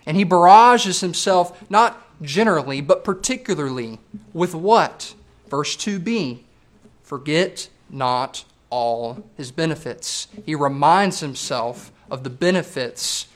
And 0.06 0.16
he 0.16 0.24
barrages 0.24 1.00
himself 1.00 1.70
not 1.70 2.00
generally, 2.20 2.80
but 2.80 3.04
particularly 3.04 3.98
with 4.32 4.54
what? 4.54 5.14
Verse 5.48 5.76
2b 5.76 6.40
Forget 7.02 7.68
not 7.90 8.44
all 8.70 9.24
his 9.36 9.52
benefits. 9.52 10.26
He 10.44 10.54
reminds 10.54 11.20
himself 11.20 11.92
of 12.10 12.24
the 12.24 12.30
benefits, 12.30 13.28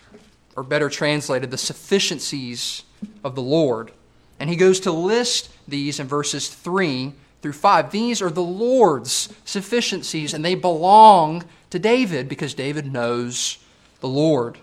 or 0.58 0.64
better 0.64 0.88
translated, 0.88 1.52
the 1.52 1.56
sufficiencies 1.56 2.82
of 3.22 3.36
the 3.36 3.42
Lord. 3.42 3.92
And 4.40 4.50
he 4.50 4.56
goes 4.56 4.80
to 4.80 4.90
list 4.90 5.50
these 5.68 6.00
in 6.00 6.08
verses 6.08 6.48
3 6.48 7.12
through 7.40 7.52
5. 7.52 7.92
These 7.92 8.20
are 8.20 8.30
the 8.30 8.42
Lord's 8.42 9.32
sufficiencies, 9.44 10.34
and 10.34 10.44
they 10.44 10.56
belong 10.56 11.44
to 11.70 11.78
David 11.78 12.28
because 12.28 12.54
David 12.54 12.92
knows 12.92 13.58
the 14.00 14.08
Lord. 14.08 14.58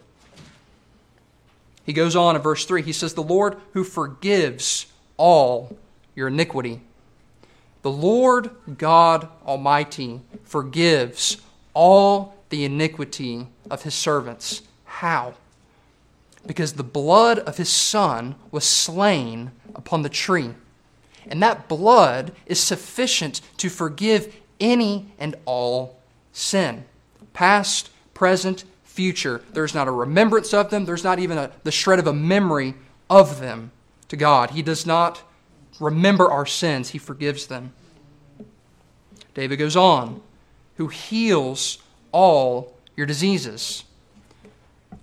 He 1.86 1.94
goes 1.94 2.14
on 2.14 2.36
in 2.36 2.42
verse 2.42 2.66
3. 2.66 2.82
He 2.82 2.92
says, 2.92 3.14
The 3.14 3.24
Lord 3.24 3.56
who 3.72 3.86
forgives 3.86 4.88
all 5.16 5.78
your 6.14 6.28
iniquity. 6.28 6.82
The 7.84 7.92
Lord 7.92 8.50
God 8.78 9.30
Almighty 9.48 10.20
forgives 10.44 11.38
all 11.74 12.36
the 12.50 12.66
iniquity 12.66 13.48
of 13.72 13.84
his 13.84 13.94
servants. 13.94 14.62
How? 14.84 15.36
Because 16.46 16.74
the 16.74 16.84
blood 16.84 17.40
of 17.40 17.58
his 17.58 17.70
Son 17.70 18.36
was 18.52 18.64
slain 18.64 19.52
upon 19.74 20.04
the 20.04 20.10
tree. 20.10 20.52
And 21.28 21.42
that 21.42 21.68
blood 21.68 22.34
is 22.46 22.60
sufficient 22.60 23.42
to 23.58 23.70
forgive 23.70 24.36
any 24.60 25.12
and 25.18 25.36
all 25.46 26.00
sin, 26.32 26.86
past, 27.34 27.90
present, 28.14 28.64
future. 28.84 29.42
There's 29.52 29.74
not 29.74 29.88
a 29.88 29.92
remembrance 29.92 30.54
of 30.54 30.70
them, 30.70 30.86
there's 30.86 31.04
not 31.04 31.20
even 31.20 31.38
a, 31.38 31.52
the 31.64 31.72
shred 31.72 32.00
of 32.00 32.08
a 32.08 32.14
memory 32.14 32.76
of 33.10 33.40
them 33.40 33.72
to 34.08 34.16
God. 34.16 34.52
He 34.52 34.62
does 34.62 34.86
not 34.86 35.22
remember 35.80 36.32
our 36.32 36.46
sins, 36.46 36.90
He 36.90 36.98
forgives 36.98 37.48
them. 37.48 37.74
David 39.34 39.58
goes 39.58 39.76
on, 39.76 40.22
who 40.78 40.88
heals 40.88 41.80
all 42.12 42.74
your 42.96 43.06
diseases. 43.06 43.84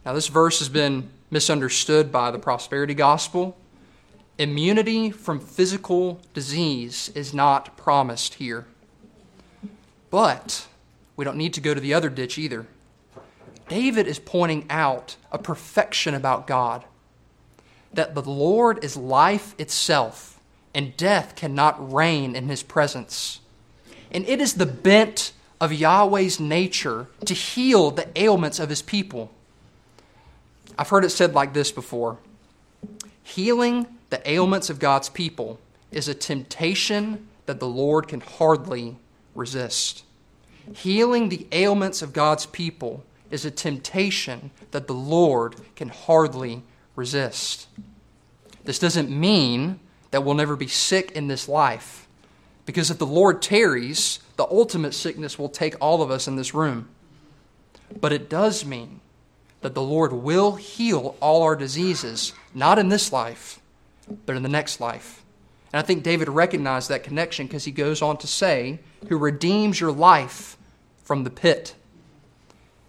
Now, 0.05 0.15
this 0.15 0.29
verse 0.29 0.59
has 0.59 0.69
been 0.69 1.11
misunderstood 1.33 2.13
by 2.13 2.31
the 2.31 2.39
prosperity 2.39 2.95
gospel. 2.95 3.57
Immunity 4.39 5.11
from 5.11 5.41
physical 5.41 6.21
disease 6.35 7.11
is 7.15 7.33
not 7.33 7.77
promised 7.77 8.35
here. 8.35 8.67
But 10.11 10.69
we 11.17 11.25
don't 11.25 11.39
need 11.39 11.55
to 11.55 11.61
go 11.61 11.73
to 11.73 11.81
the 11.81 11.95
other 11.95 12.11
ditch 12.11 12.37
either. 12.39 12.67
David 13.69 14.07
is 14.07 14.19
pointing 14.19 14.67
out 14.69 15.17
a 15.33 15.39
perfection 15.39 16.15
about 16.15 16.47
God 16.47 16.85
that 17.95 18.15
the 18.15 18.23
Lord 18.23 18.83
is 18.85 18.97
life 18.97 19.55
itself, 19.59 20.41
and 20.75 20.97
death 20.97 21.35
cannot 21.35 21.93
reign 21.93 22.35
in 22.35 22.49
his 22.49 22.63
presence. 22.63 23.41
And 24.11 24.27
it 24.27 24.41
is 24.41 24.55
the 24.55 24.67
bent 24.67 25.33
of 25.61 25.73
Yahweh's 25.73 26.41
nature 26.41 27.09
to 27.25 27.35
heal 27.35 27.91
the 27.91 28.09
ailments 28.17 28.59
of 28.59 28.69
his 28.69 28.83
people. 28.83 29.31
I've 30.79 30.89
heard 30.89 31.05
it 31.05 31.11
said 31.11 31.35
like 31.35 31.53
this 31.53 31.73
before 31.73 32.19
Healing 33.23 33.87
the 34.11 34.31
ailments 34.31 34.69
of 34.69 34.79
God's 34.79 35.09
people 35.09 35.59
is 35.91 36.09
a 36.09 36.15
temptation 36.15 37.29
that 37.47 37.61
the 37.61 37.69
Lord 37.69 38.09
can 38.09 38.21
hardly 38.21 38.97
resist. 39.35 40.05
Healing 40.75 41.29
the 41.29 41.47
ailments 41.53 42.03
of 42.03 42.13
God's 42.13 42.47
people 42.47 43.05
is 43.31 43.45
a 43.45 43.51
temptation 43.51 44.51
that 44.71 44.87
the 44.87 44.95
Lord 44.95 45.57
can 45.77 45.89
hardly 45.89 46.63
resist. 46.95 47.67
This 48.65 48.79
doesn't 48.79 49.11
mean 49.11 49.81
that 50.11 50.25
we'll 50.25 50.35
never 50.35 50.57
be 50.57 50.69
sick 50.69 51.11
in 51.13 51.27
this 51.27 51.49
life, 51.49 52.07
because 52.67 52.91
if 52.91 52.99
the 52.99 53.07
Lord 53.07 53.43
tarries, 53.43 54.21
the 54.37 54.45
ultimate 54.45 54.93
sickness 54.93 55.39
will 55.39 55.49
take 55.49 55.75
all 55.81 56.03
of 56.03 56.11
us 56.11 56.29
in 56.29 56.37
this 56.37 56.55
room. 56.55 56.89
But 58.01 58.13
it 58.13 58.29
does 58.29 58.65
mean 58.65 59.01
that 59.63 59.75
the 59.75 59.83
Lord 59.83 60.13
will 60.13 60.57
heal 60.57 61.17
all 61.21 61.43
our 61.43 61.57
diseases, 61.57 62.33
not 62.55 62.79
in 62.79 62.89
this 62.89 63.13
life, 63.13 63.61
but 64.27 64.37
in 64.37 64.43
the 64.43 64.49
next 64.49 64.81
life. 64.81 65.23
And 65.73 65.81
I 65.81 65.87
think 65.87 66.03
David 66.03 66.29
recognized 66.29 66.89
that 66.91 67.03
connection 67.03 67.47
because 67.47 67.65
he 67.65 67.73
goes 67.73 68.03
on 68.03 68.19
to 68.19 68.27
say, 68.27 68.81
Who 69.09 69.17
redeems 69.17 69.81
your 69.81 69.93
life 69.93 70.59
from 71.03 71.25
the 71.25 71.31
pit. 71.31 71.75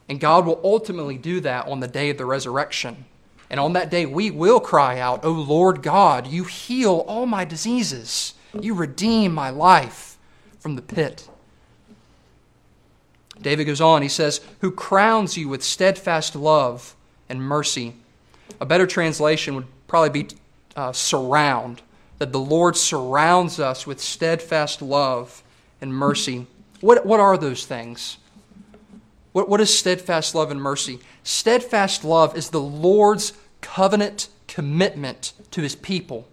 And 0.10 0.20
God 0.20 0.46
will 0.46 0.60
ultimately 0.64 1.18
do 1.18 1.40
that 1.42 1.68
on 1.68 1.80
the 1.80 1.88
day 1.88 2.10
of 2.10 2.18
the 2.18 2.26
resurrection. 2.26 3.06
And 3.50 3.60
on 3.60 3.74
that 3.74 3.90
day, 3.90 4.06
we 4.06 4.32
will 4.32 4.60
cry 4.60 5.00
out, 5.00 5.24
O 5.24 5.32
Lord 5.32 5.82
God, 5.82 6.28
you 6.28 6.44
heal 6.44 7.06
all 7.08 7.26
my 7.26 7.46
diseases. 7.46 8.34
You 8.60 8.74
redeem 8.74 9.34
my 9.34 9.50
life 9.50 10.18
from 10.60 10.76
the 10.76 10.82
pit. 10.82 11.30
David 13.42 13.66
goes 13.66 13.82
on, 13.82 14.02
he 14.02 14.10
says, 14.10 14.42
Who 14.62 14.72
crowns 14.72 15.38
you 15.38 15.50
with 15.50 15.64
steadfast 15.64 16.36
love 16.36 16.96
and 17.30 17.42
mercy. 17.42 17.96
A 18.62 18.66
better 18.66 18.88
translation 18.88 19.56
would 19.56 19.68
probably 19.88 20.24
be 20.24 20.36
uh, 20.76 20.92
surround, 20.92 21.82
that 22.20 22.32
the 22.32 22.40
Lord 22.40 22.78
surrounds 22.78 23.60
us 23.60 23.86
with 23.88 24.00
steadfast 24.00 24.82
love 24.82 25.44
and 25.82 25.94
mercy. 25.94 26.48
What, 26.82 27.06
what 27.06 27.20
are 27.20 27.38
those 27.38 27.66
things? 27.66 28.18
What, 29.32 29.50
what 29.50 29.62
is 29.62 29.76
steadfast 29.78 30.36
love 30.36 30.52
and 30.52 30.62
mercy? 30.62 31.00
Steadfast 31.24 32.04
love 32.04 32.38
is 32.38 32.50
the 32.50 32.62
Lord's 32.62 33.34
covenant 33.62 34.30
commitment 34.48 35.34
to 35.52 35.62
his 35.62 35.76
people. 35.76 36.28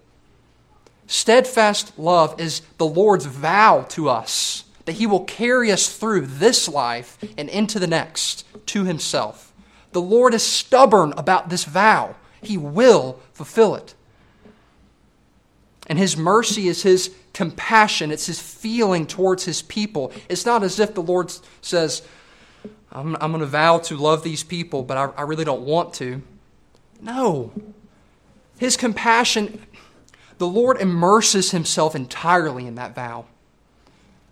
Steadfast 1.06 1.98
love 1.98 2.38
is 2.38 2.60
the 2.78 2.86
Lord's 2.86 3.26
vow 3.26 3.86
to 3.88 4.08
us 4.08 4.64
that 4.84 4.92
he 4.94 5.06
will 5.06 5.24
carry 5.24 5.70
us 5.70 5.94
through 5.94 6.26
this 6.26 6.68
life 6.68 7.18
and 7.36 7.48
into 7.48 7.78
the 7.78 7.86
next 7.86 8.44
to 8.66 8.84
himself. 8.84 9.52
The 9.92 10.00
Lord 10.00 10.34
is 10.34 10.42
stubborn 10.42 11.12
about 11.16 11.48
this 11.48 11.64
vow, 11.64 12.16
he 12.42 12.56
will 12.56 13.20
fulfill 13.32 13.74
it. 13.74 13.94
And 15.86 15.98
his 15.98 16.16
mercy 16.16 16.68
is 16.68 16.82
his 16.82 17.12
compassion, 17.32 18.10
it's 18.10 18.26
his 18.26 18.40
feeling 18.40 19.06
towards 19.06 19.44
his 19.44 19.62
people. 19.62 20.12
It's 20.28 20.46
not 20.46 20.62
as 20.62 20.78
if 20.78 20.94
the 20.94 21.02
Lord 21.02 21.32
says, 21.60 22.02
I'm, 22.92 23.16
I'm 23.20 23.32
going 23.32 23.40
to 23.40 23.46
vow 23.46 23.78
to 23.78 23.96
love 23.96 24.22
these 24.22 24.42
people, 24.42 24.82
but 24.82 24.96
I, 24.96 25.04
I 25.16 25.22
really 25.22 25.44
don't 25.44 25.62
want 25.62 25.94
to. 25.94 26.22
No. 27.00 27.52
His 28.58 28.76
compassion, 28.76 29.64
the 30.38 30.46
Lord 30.46 30.80
immerses 30.80 31.50
himself 31.50 31.94
entirely 31.94 32.66
in 32.66 32.74
that 32.76 32.94
vow. 32.94 33.26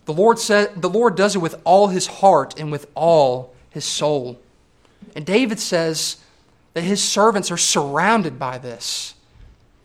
The 0.09 0.15
Lord, 0.15 0.39
said, 0.39 0.81
the 0.81 0.89
Lord 0.89 1.17
does 1.17 1.37
it 1.37 1.41
with 1.41 1.61
all 1.65 1.89
his 1.89 2.07
heart 2.07 2.59
and 2.59 2.73
with 2.73 2.87
all 2.95 3.55
his 3.69 3.85
soul. 3.85 4.41
And 5.15 5.27
David 5.27 5.61
says 5.61 6.17
that 6.73 6.81
his 6.81 7.05
servants 7.05 7.51
are 7.51 7.59
surrounded 7.59 8.39
by 8.39 8.57
this. 8.57 9.13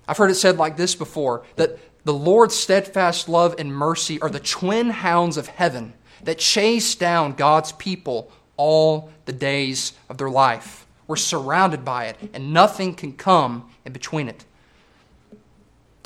I've 0.07 0.15
heard 0.15 0.31
it 0.31 0.35
said 0.35 0.55
like 0.55 0.77
this 0.77 0.95
before 0.95 1.43
that 1.57 1.77
the 2.05 2.13
Lord's 2.13 2.55
steadfast 2.55 3.27
love 3.27 3.55
and 3.59 3.75
mercy 3.75 4.17
are 4.21 4.29
the 4.29 4.39
twin 4.39 4.91
hounds 4.91 5.35
of 5.35 5.47
heaven 5.47 5.91
that 6.23 6.37
chase 6.37 6.95
down 6.95 7.33
God's 7.33 7.73
people 7.73 8.31
all 8.55 9.11
the 9.25 9.33
days 9.33 9.91
of 10.07 10.17
their 10.17 10.29
life. 10.29 10.87
We're 11.05 11.17
surrounded 11.17 11.83
by 11.83 12.05
it, 12.05 12.29
and 12.33 12.53
nothing 12.53 12.95
can 12.95 13.11
come 13.11 13.69
in 13.83 13.91
between 13.91 14.29
it. 14.29 14.45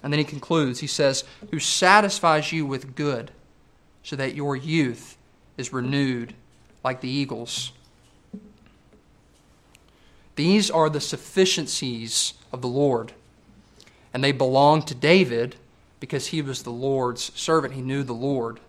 And 0.02 0.12
then 0.12 0.18
he 0.18 0.26
concludes 0.26 0.80
he 0.80 0.88
says, 0.88 1.24
Who 1.52 1.60
satisfies 1.60 2.52
you 2.52 2.66
with 2.66 2.96
good, 2.96 3.30
so 4.08 4.16
that 4.16 4.36
your 4.36 4.56
youth 4.56 5.18
is 5.58 5.74
renewed 5.74 6.34
like 6.82 7.02
the 7.02 7.10
eagles. 7.10 7.74
These 10.38 10.72
are 10.72 10.90
the 10.90 11.02
sufficiencies 11.02 12.34
of 12.54 12.62
the 12.62 12.70
Lord. 12.70 13.12
And 14.14 14.24
they 14.24 14.32
belong 14.32 14.84
to 14.84 14.96
David 14.96 15.58
because 16.00 16.28
he 16.28 16.42
was 16.42 16.64
the 16.64 16.70
Lord's 16.70 17.38
servant. 17.38 17.74
He 17.74 17.82
knew 17.82 18.02
the 18.02 18.14
Lord. 18.14 18.62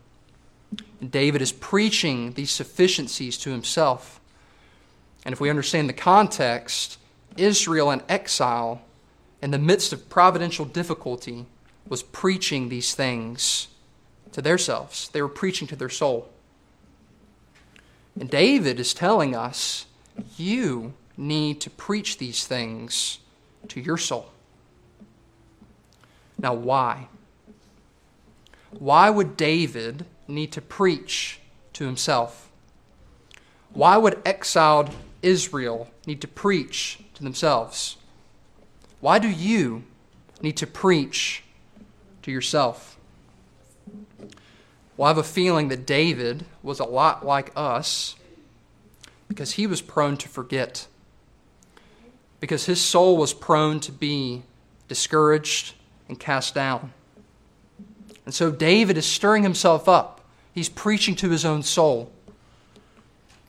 And 1.01 1.09
David 1.09 1.41
is 1.41 1.53
preaching 1.53 2.33
these 2.33 2.51
sufficiencies 2.51 3.39
to 3.39 3.51
himself. 3.51 4.21
And 5.25 5.33
if 5.33 5.41
we 5.41 5.51
understand 5.51 5.89
the 5.89 5.93
context, 5.93 6.99
Israel 7.37 7.93
in 7.93 8.03
exile, 8.09 8.83
in 9.41 9.53
the 9.53 9.59
midst 9.59 9.93
of 9.93 10.09
providential 10.09 10.65
difficulty, 10.65 11.47
was 11.89 12.03
preaching 12.03 12.71
these 12.71 12.93
things 12.93 13.69
to 14.39 14.43
themselves, 14.43 15.09
they 15.09 15.21
were 15.21 15.29
preaching 15.29 15.67
to 15.69 15.77
their 15.77 15.89
soul. 15.89 16.29
And 18.19 18.31
David 18.31 18.79
is 18.79 18.95
telling 18.95 19.35
us 19.35 19.87
you 20.37 20.95
need 21.17 21.61
to 21.61 21.71
preach 21.71 22.19
these 22.19 22.47
things 22.47 23.19
to 23.69 23.81
your 23.81 23.97
soul. 23.97 24.31
Now, 26.41 26.55
why? 26.55 27.09
Why 28.71 29.11
would 29.11 29.37
David 29.37 30.07
need 30.29 30.53
to 30.53 30.61
preach 30.61 31.41
to 31.73 31.85
himself? 31.85 32.49
Why 33.73 33.97
would 33.97 34.21
exiled 34.25 34.91
Israel 35.21 35.89
need 36.07 36.21
to 36.21 36.29
preach 36.29 37.01
to 37.15 37.25
themselves? 37.25 37.97
Why 39.01 39.19
do 39.19 39.29
you 39.29 39.83
need 40.41 40.57
to 40.59 40.67
preach 40.67 41.43
to 42.23 42.31
yourself? 42.31 42.98
Well, 44.99 45.07
I 45.07 45.11
have 45.11 45.19
a 45.19 45.23
feeling 45.23 45.69
that 45.69 45.87
David 45.87 46.45
was 46.61 46.81
a 46.81 46.85
lot 46.85 47.25
like 47.25 47.53
us 47.55 48.17
because 49.29 49.53
he 49.53 49.65
was 49.65 49.81
prone 49.81 50.17
to 50.17 50.29
forget, 50.29 50.89
because 52.41 52.67
his 52.67 52.81
soul 52.81 53.17
was 53.17 53.33
prone 53.33 53.79
to 53.79 53.93
be 53.93 54.43
discouraged 54.89 55.75
and 56.09 56.19
cast 56.19 56.53
down. 56.53 56.93
And 58.25 58.35
so 58.35 58.51
David 58.51 58.99
is 58.99 59.07
stirring 59.07 59.45
himself 59.45 59.89
up. 59.89 60.23
He's 60.53 60.69
preaching 60.69 61.15
to 61.17 61.31
his 61.31 61.45
own 61.45 61.63
soul. 61.63 62.11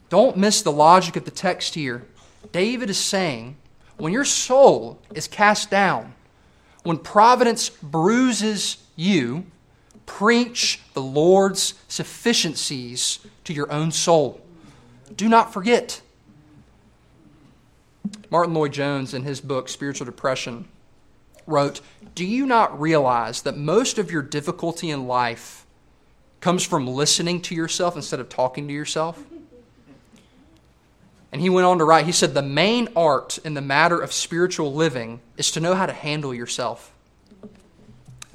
Don't 0.10 0.38
miss 0.38 0.62
the 0.62 0.72
logic 0.72 1.16
of 1.16 1.26
the 1.26 1.32
text 1.32 1.74
here. 1.74 2.06
David 2.52 2.92
is 2.92 3.00
saying, 3.00 3.58
when 3.98 4.14
your 4.14 4.24
soul 4.24 5.02
is 5.16 5.28
cast 5.28 5.72
down, 5.72 6.14
when 6.84 7.00
providence 7.00 7.70
bruises 7.70 8.78
you, 8.96 9.46
preach 10.10 10.82
the 10.96 11.02
Lord's 11.02 11.76
sufficiencies 11.88 13.20
to 13.44 13.54
your 13.54 13.72
own 13.72 13.92
soul. 13.92 14.42
Do 15.16 15.30
not 15.30 15.54
forget. 15.54 16.02
Martyn 18.32 18.56
Lloyd-Jones, 18.56 19.14
in 19.14 19.22
his 19.22 19.40
book 19.40 19.70
Spiritual 19.70 20.06
Depression, 20.06 20.68
wrote 21.46 21.82
Do 22.16 22.26
you 22.26 22.48
not 22.48 22.82
realize 22.82 23.44
that 23.44 23.56
most 23.56 24.00
of 24.00 24.12
your 24.12 24.24
difficulty 24.24 24.90
in 24.90 25.08
life 25.08 25.68
comes 26.42 26.64
from 26.64 26.88
listening 26.88 27.40
to 27.44 27.56
yourself 27.56 27.96
instead 27.96 28.20
of 28.20 28.30
talking 28.30 28.68
to 28.68 28.74
yourself? 28.74 29.24
And 31.32 31.40
he 31.40 31.52
went 31.52 31.68
on 31.68 31.78
to 31.78 31.86
write, 31.86 32.08
he 32.08 32.12
said, 32.12 32.34
The 32.34 32.42
main 32.42 32.90
art 32.96 33.38
in 33.46 33.54
the 33.54 33.62
matter 33.62 34.00
of 34.00 34.12
spiritual 34.12 34.74
living 34.74 35.22
is 35.38 35.52
to 35.52 35.60
know 35.60 35.76
how 35.76 35.86
to 35.86 35.94
handle 35.94 36.34
yourself. 36.34 36.92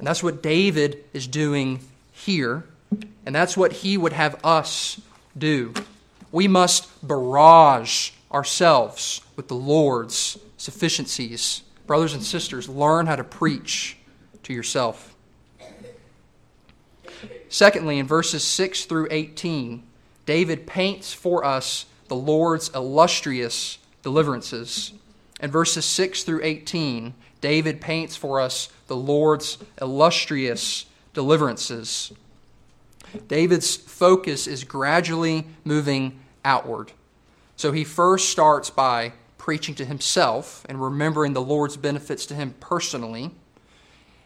And 0.05 0.09
that's 0.11 0.21
what 0.21 0.43
David 0.43 1.03
is 1.13 1.25
doing 1.25 1.79
here. 2.11 2.63
And 3.25 3.33
that's 3.33 3.57
what 3.57 3.71
he 3.73 3.97
would 3.97 4.13
have 4.13 4.39
us 4.45 5.01
do. 5.35 5.73
We 6.31 6.47
must 6.47 6.87
barrage 7.01 8.11
ourselves 8.31 9.21
with 9.35 9.47
the 9.47 9.55
Lord's 9.55 10.37
sufficiencies. 10.57 11.63
Brothers 11.87 12.13
and 12.13 12.21
sisters, 12.21 12.69
learn 12.69 13.07
how 13.07 13.15
to 13.15 13.23
preach 13.23 13.97
to 14.43 14.53
yourself. 14.53 15.15
Secondly, 17.49 17.97
in 17.97 18.05
verses 18.05 18.43
6 18.43 18.85
through 18.85 19.07
18, 19.09 19.81
David 20.27 20.67
paints 20.67 21.13
for 21.13 21.43
us 21.43 21.87
the 22.09 22.15
Lord's 22.15 22.69
illustrious 22.75 23.79
deliverances. 24.03 24.93
In 25.39 25.49
verses 25.49 25.83
6 25.83 26.21
through 26.21 26.41
18, 26.43 27.15
David 27.45 27.79
paints 27.79 28.15
for 28.15 28.41
us 28.41 28.69
the 28.87 28.95
Lord's 28.95 29.59
illustrious 29.79 30.87
deliverances. 31.13 32.11
David's 33.27 33.75
focus 33.75 34.47
is 34.47 34.63
gradually 34.63 35.45
moving 35.63 36.19
outward. 36.43 36.91
So 37.55 37.71
he 37.71 37.83
first 37.83 38.31
starts 38.31 38.71
by 38.71 39.13
preaching 39.37 39.75
to 39.75 39.85
himself 39.85 40.65
and 40.67 40.81
remembering 40.81 41.33
the 41.33 41.41
Lord's 41.41 41.77
benefits 41.77 42.25
to 42.25 42.33
him 42.33 42.55
personally. 42.59 43.29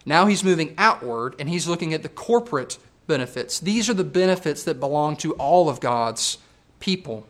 Now 0.05 0.25
he's 0.25 0.41
moving 0.41 0.73
outward 0.77 1.35
and 1.39 1.49
he's 1.49 1.67
looking 1.67 1.93
at 1.93 2.03
the 2.03 2.07
corporate 2.07 2.77
benefits. 3.05 3.59
These 3.59 3.89
are 3.89 3.93
the 3.93 4.05
benefits 4.05 4.63
that 4.63 4.79
belong 4.79 5.17
to 5.17 5.33
all 5.33 5.67
of 5.67 5.81
God's 5.81 6.37
people. 6.79 7.27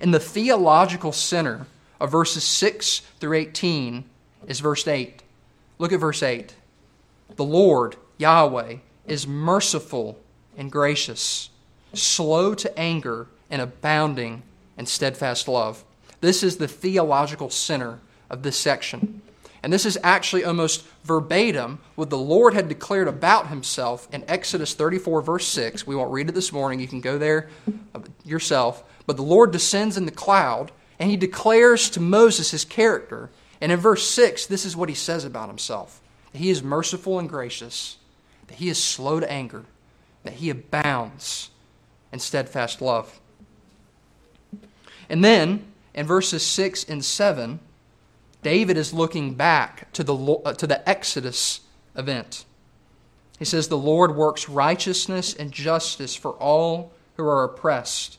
And 0.00 0.12
the 0.12 0.18
theological 0.18 1.12
center 1.12 1.68
of 2.00 2.10
verses 2.10 2.44
6 2.44 3.00
through 3.20 3.34
18 3.34 4.04
is 4.46 4.60
verse 4.60 4.86
8. 4.86 5.22
Look 5.78 5.92
at 5.92 6.00
verse 6.00 6.22
8. 6.22 6.54
The 7.36 7.44
Lord, 7.44 7.96
Yahweh, 8.18 8.76
is 9.06 9.26
merciful 9.26 10.18
and 10.56 10.72
gracious, 10.72 11.50
slow 11.92 12.54
to 12.54 12.78
anger, 12.78 13.26
and 13.50 13.62
abounding 13.62 14.42
in 14.76 14.86
steadfast 14.86 15.48
love. 15.48 15.84
This 16.20 16.42
is 16.42 16.56
the 16.56 16.68
theological 16.68 17.50
center 17.50 18.00
of 18.30 18.42
this 18.42 18.56
section. 18.56 19.22
And 19.62 19.72
this 19.72 19.86
is 19.86 19.98
actually 20.02 20.44
almost 20.44 20.86
verbatim 21.04 21.80
what 21.94 22.10
the 22.10 22.18
Lord 22.18 22.54
had 22.54 22.68
declared 22.68 23.08
about 23.08 23.48
himself 23.48 24.08
in 24.12 24.24
Exodus 24.28 24.74
34, 24.74 25.22
verse 25.22 25.46
6. 25.48 25.86
We 25.86 25.96
won't 25.96 26.12
read 26.12 26.28
it 26.28 26.34
this 26.34 26.52
morning. 26.52 26.78
You 26.78 26.88
can 26.88 27.00
go 27.00 27.18
there 27.18 27.48
yourself. 28.24 28.84
But 29.06 29.16
the 29.16 29.22
Lord 29.22 29.50
descends 29.50 29.96
in 29.96 30.06
the 30.06 30.12
cloud 30.12 30.72
and 30.98 31.10
he 31.10 31.16
declares 31.16 31.90
to 31.90 32.00
Moses 32.00 32.50
his 32.50 32.64
character. 32.64 33.30
And 33.60 33.72
in 33.72 33.78
verse 33.78 34.08
6, 34.08 34.46
this 34.46 34.64
is 34.64 34.76
what 34.76 34.88
he 34.88 34.94
says 34.94 35.24
about 35.24 35.48
himself 35.48 36.00
that 36.32 36.38
he 36.38 36.50
is 36.50 36.62
merciful 36.62 37.18
and 37.18 37.28
gracious, 37.28 37.96
that 38.48 38.58
he 38.58 38.68
is 38.68 38.82
slow 38.82 39.20
to 39.20 39.30
anger, 39.30 39.64
that 40.22 40.34
he 40.34 40.50
abounds 40.50 41.50
in 42.12 42.18
steadfast 42.18 42.82
love. 42.82 43.20
And 45.08 45.24
then 45.24 45.64
in 45.94 46.06
verses 46.06 46.44
6 46.44 46.84
and 46.84 47.04
7, 47.04 47.60
David 48.42 48.76
is 48.76 48.92
looking 48.92 49.34
back 49.34 49.92
to 49.94 50.04
the, 50.04 50.14
uh, 50.14 50.52
to 50.54 50.66
the 50.66 50.86
Exodus 50.88 51.60
event. 51.96 52.44
He 53.38 53.44
says, 53.44 53.68
The 53.68 53.78
Lord 53.78 54.14
works 54.14 54.48
righteousness 54.48 55.34
and 55.34 55.50
justice 55.52 56.14
for 56.14 56.32
all 56.32 56.92
who 57.16 57.24
are 57.24 57.44
oppressed. 57.44 58.18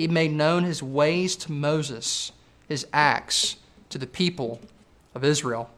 He 0.00 0.08
made 0.08 0.32
known 0.32 0.64
his 0.64 0.82
ways 0.82 1.36
to 1.36 1.52
Moses, 1.52 2.32
his 2.66 2.86
acts 2.90 3.56
to 3.90 3.98
the 3.98 4.06
people 4.06 4.60
of 5.14 5.24
Israel. 5.24 5.68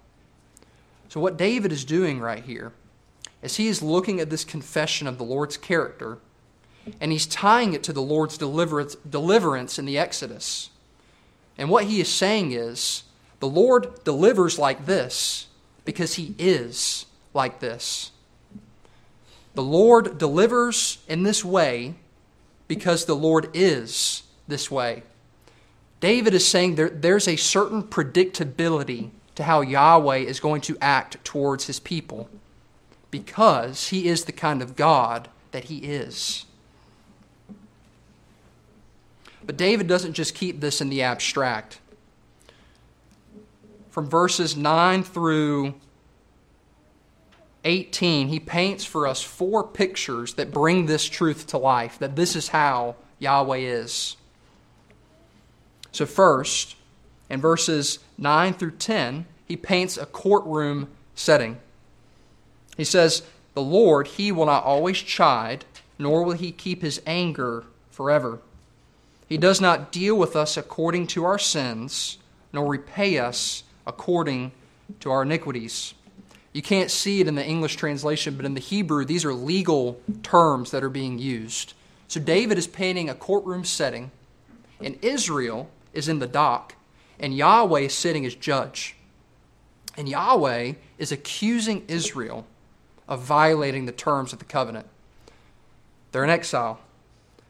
So, 1.09 1.21
what 1.21 1.37
David 1.37 1.73
is 1.73 1.85
doing 1.85 2.21
right 2.21 2.45
here 2.45 2.73
is 3.43 3.57
he 3.57 3.67
is 3.67 3.83
looking 3.83 4.21
at 4.21 4.31
this 4.31 4.45
confession 4.45 5.09
of 5.09 5.19
the 5.19 5.25
Lord's 5.25 5.57
character 5.57 6.19
and 7.01 7.11
he's 7.11 7.27
tying 7.27 7.73
it 7.75 7.83
to 7.83 7.93
the 7.93 8.03
Lord's 8.03 8.39
deliverance, 8.39 8.95
deliverance 8.95 9.79
in 9.79 9.87
the 9.87 9.99
Exodus. 9.99 10.71
And 11.59 11.69
what 11.69 11.85
he 11.85 12.01
is 12.01 12.09
saying 12.09 12.53
is 12.53 13.03
the 13.41 13.49
Lord 13.49 14.05
delivers 14.05 14.57
like 14.57 14.87
this 14.87 15.49
because 15.85 16.15
he 16.15 16.37
is 16.39 17.07
like 17.35 17.59
this. 17.59 18.13
The 19.55 19.63
Lord 19.63 20.17
delivers 20.17 20.99
in 21.09 21.25
this 21.25 21.45
way 21.45 21.97
because 22.73 23.05
the 23.05 23.15
Lord 23.15 23.51
is 23.53 24.23
this 24.49 24.71
way. 24.71 25.03
David 26.01 26.33
is 26.33 26.49
saying 26.49 26.77
there, 26.77 26.89
there's 26.89 27.29
a 27.29 27.37
certain 27.37 27.83
predictability 27.83 29.11
to 29.35 29.43
how 29.43 29.61
Yahweh 29.61 30.21
is 30.21 30.41
going 30.41 30.63
to 30.63 30.79
act 30.81 31.23
towards 31.23 31.67
his 31.67 31.79
people 31.79 32.31
because 33.11 33.89
he 33.89 34.09
is 34.09 34.25
the 34.25 34.33
kind 34.33 34.63
of 34.63 34.75
God 34.75 35.29
that 35.51 35.65
he 35.65 35.81
is. 35.81 36.47
But 39.45 39.59
David 39.59 39.87
doesn't 39.87 40.15
just 40.15 40.35
keep 40.35 40.63
this 40.63 40.81
in 40.81 40.89
the 40.89 41.03
abstract. 41.03 41.79
From 43.91 44.09
verses 44.09 44.57
9 44.57 45.03
through 45.03 45.75
18, 47.65 48.29
he 48.29 48.41
paints 48.41 48.85
for 48.85 49.07
us 49.07 49.23
four 49.23 49.63
pictures 49.63 50.35
that 50.35 50.53
bring 50.53 50.87
this 50.87 51.09
truth 51.09 51.47
to 51.49 51.59
life 51.59 51.99
that 51.99 52.17
this 52.17 52.35
is 52.35 52.49
how 52.49 52.97
Yahweh 53.19 53.59
is. 53.59 54.17
So, 55.93 56.07
first, 56.07 56.77
in 57.31 57.41
verses 57.41 57.99
9 58.19 58.55
through 58.55 58.73
10, 58.73 59.27
he 59.47 59.57
paints 59.57 59.97
a 59.97 60.07
courtroom 60.07 60.89
setting. 61.15 61.59
He 62.77 62.85
says, 62.85 63.23
The 63.55 63.63
Lord, 63.63 64.07
he 64.07 64.33
will 64.33 64.47
not 64.47 64.65
always 64.65 64.99
chide, 64.99 65.65
nor 65.99 66.25
will 66.25 66.33
he 66.33 66.51
keep 66.51 66.83
his 66.83 67.01
anger 67.07 67.65
forever. 67.91 68.41
He 69.29 69.39
does 69.39 69.61
not 69.61 69.93
deal 69.93 70.17
with 70.17 70.35
us 70.35 70.57
according 70.57 71.07
to 71.09 71.25
our 71.25 71.39
sins, 71.39 72.19
nor 72.53 72.67
repay 72.67 73.19
us 73.19 73.63
according 73.87 74.53
to 75.01 75.11
our 75.11 75.23
iniquities. 75.23 75.95
You 76.53 76.63
can't 76.63 76.91
see 76.91 77.21
it 77.21 77.29
in 77.29 77.35
the 77.35 77.45
English 77.45 77.77
translation, 77.77 78.37
but 78.37 78.45
in 78.45 78.55
the 78.55 78.61
Hebrew, 78.61 79.05
these 79.05 79.25
are 79.25 79.33
legal 79.33 80.01
terms 80.23 80.71
that 80.71 80.85
are 80.85 80.91
being 80.91 81.19
used. 81.19 81.73
So 82.09 82.21
David 82.21 82.59
is 82.59 82.67
painting 82.67 83.09
a 83.09 83.15
courtroom 83.15 83.65
setting, 83.65 84.11
and 84.81 84.99
Israel 85.03 85.71
is 85.95 86.09
in 86.09 86.19
the 86.19 86.27
dock, 86.27 86.75
and 87.19 87.35
Yahweh 87.35 87.81
is 87.81 87.95
sitting 87.95 88.27
as 88.27 88.35
judge. 88.35 88.97
And 89.97 90.09
Yahweh 90.09 90.75
is 90.99 91.13
accusing 91.13 91.85
Israel 91.89 92.47
of 93.09 93.21
violating 93.21 93.87
the 93.87 93.93
terms 93.93 94.33
of 94.33 94.39
the 94.39 94.45
covenant. 94.45 94.87
They're 96.13 96.25
in 96.25 96.31
exile, 96.31 96.81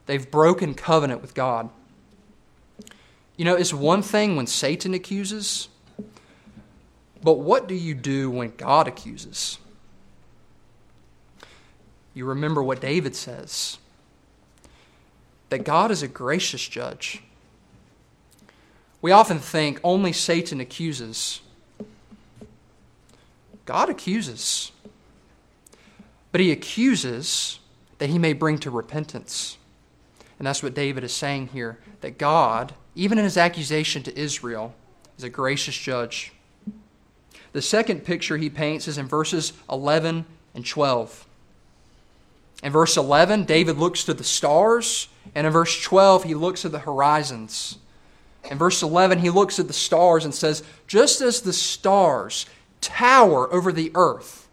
they've 0.06 0.30
broken 0.30 0.74
covenant 0.74 1.22
with 1.22 1.34
God. 1.34 1.70
You 3.36 3.44
know, 3.44 3.56
it's 3.56 3.74
one 3.74 4.02
thing 4.02 4.36
when 4.36 4.46
Satan 4.46 4.94
accuses, 4.94 5.68
but 7.22 7.34
what 7.34 7.68
do 7.68 7.74
you 7.74 7.94
do 7.94 8.30
when 8.30 8.52
God 8.56 8.88
accuses? 8.88 9.58
You 12.14 12.26
remember 12.26 12.62
what 12.62 12.80
David 12.80 13.16
says 13.16 13.78
that 15.48 15.64
God 15.64 15.90
is 15.90 16.02
a 16.02 16.08
gracious 16.08 16.66
judge. 16.66 17.22
We 19.02 19.10
often 19.10 19.38
think 19.38 19.80
only 19.84 20.12
Satan 20.12 20.60
accuses. 20.60 21.40
God 23.66 23.90
accuses. 23.90 24.72
But 26.30 26.40
he 26.40 26.50
accuses 26.50 27.58
that 27.98 28.08
he 28.08 28.18
may 28.18 28.32
bring 28.32 28.58
to 28.58 28.70
repentance. 28.70 29.58
And 30.38 30.46
that's 30.46 30.62
what 30.62 30.74
David 30.74 31.04
is 31.04 31.12
saying 31.12 31.48
here 31.48 31.78
that 32.00 32.18
God, 32.18 32.74
even 32.94 33.18
in 33.18 33.24
his 33.24 33.36
accusation 33.36 34.02
to 34.04 34.18
Israel, 34.18 34.74
is 35.18 35.24
a 35.24 35.28
gracious 35.28 35.76
judge. 35.76 36.32
The 37.52 37.62
second 37.62 38.04
picture 38.04 38.36
he 38.36 38.50
paints 38.50 38.88
is 38.88 38.98
in 38.98 39.06
verses 39.06 39.52
11 39.70 40.24
and 40.54 40.66
12. 40.66 41.26
In 42.62 42.72
verse 42.72 42.96
11, 42.96 43.44
David 43.44 43.76
looks 43.76 44.04
to 44.04 44.14
the 44.14 44.24
stars, 44.24 45.08
and 45.34 45.46
in 45.46 45.52
verse 45.52 45.82
12, 45.82 46.24
he 46.24 46.34
looks 46.34 46.64
at 46.64 46.72
the 46.72 46.78
horizons. 46.78 47.78
In 48.50 48.58
verse 48.58 48.82
11, 48.82 49.18
he 49.18 49.30
looks 49.30 49.58
at 49.58 49.66
the 49.66 49.72
stars 49.72 50.24
and 50.24 50.34
says, 50.34 50.62
Just 50.86 51.20
as 51.20 51.42
the 51.42 51.52
stars 51.52 52.46
tower 52.80 53.52
over 53.52 53.72
the 53.72 53.90
earth, 53.94 54.48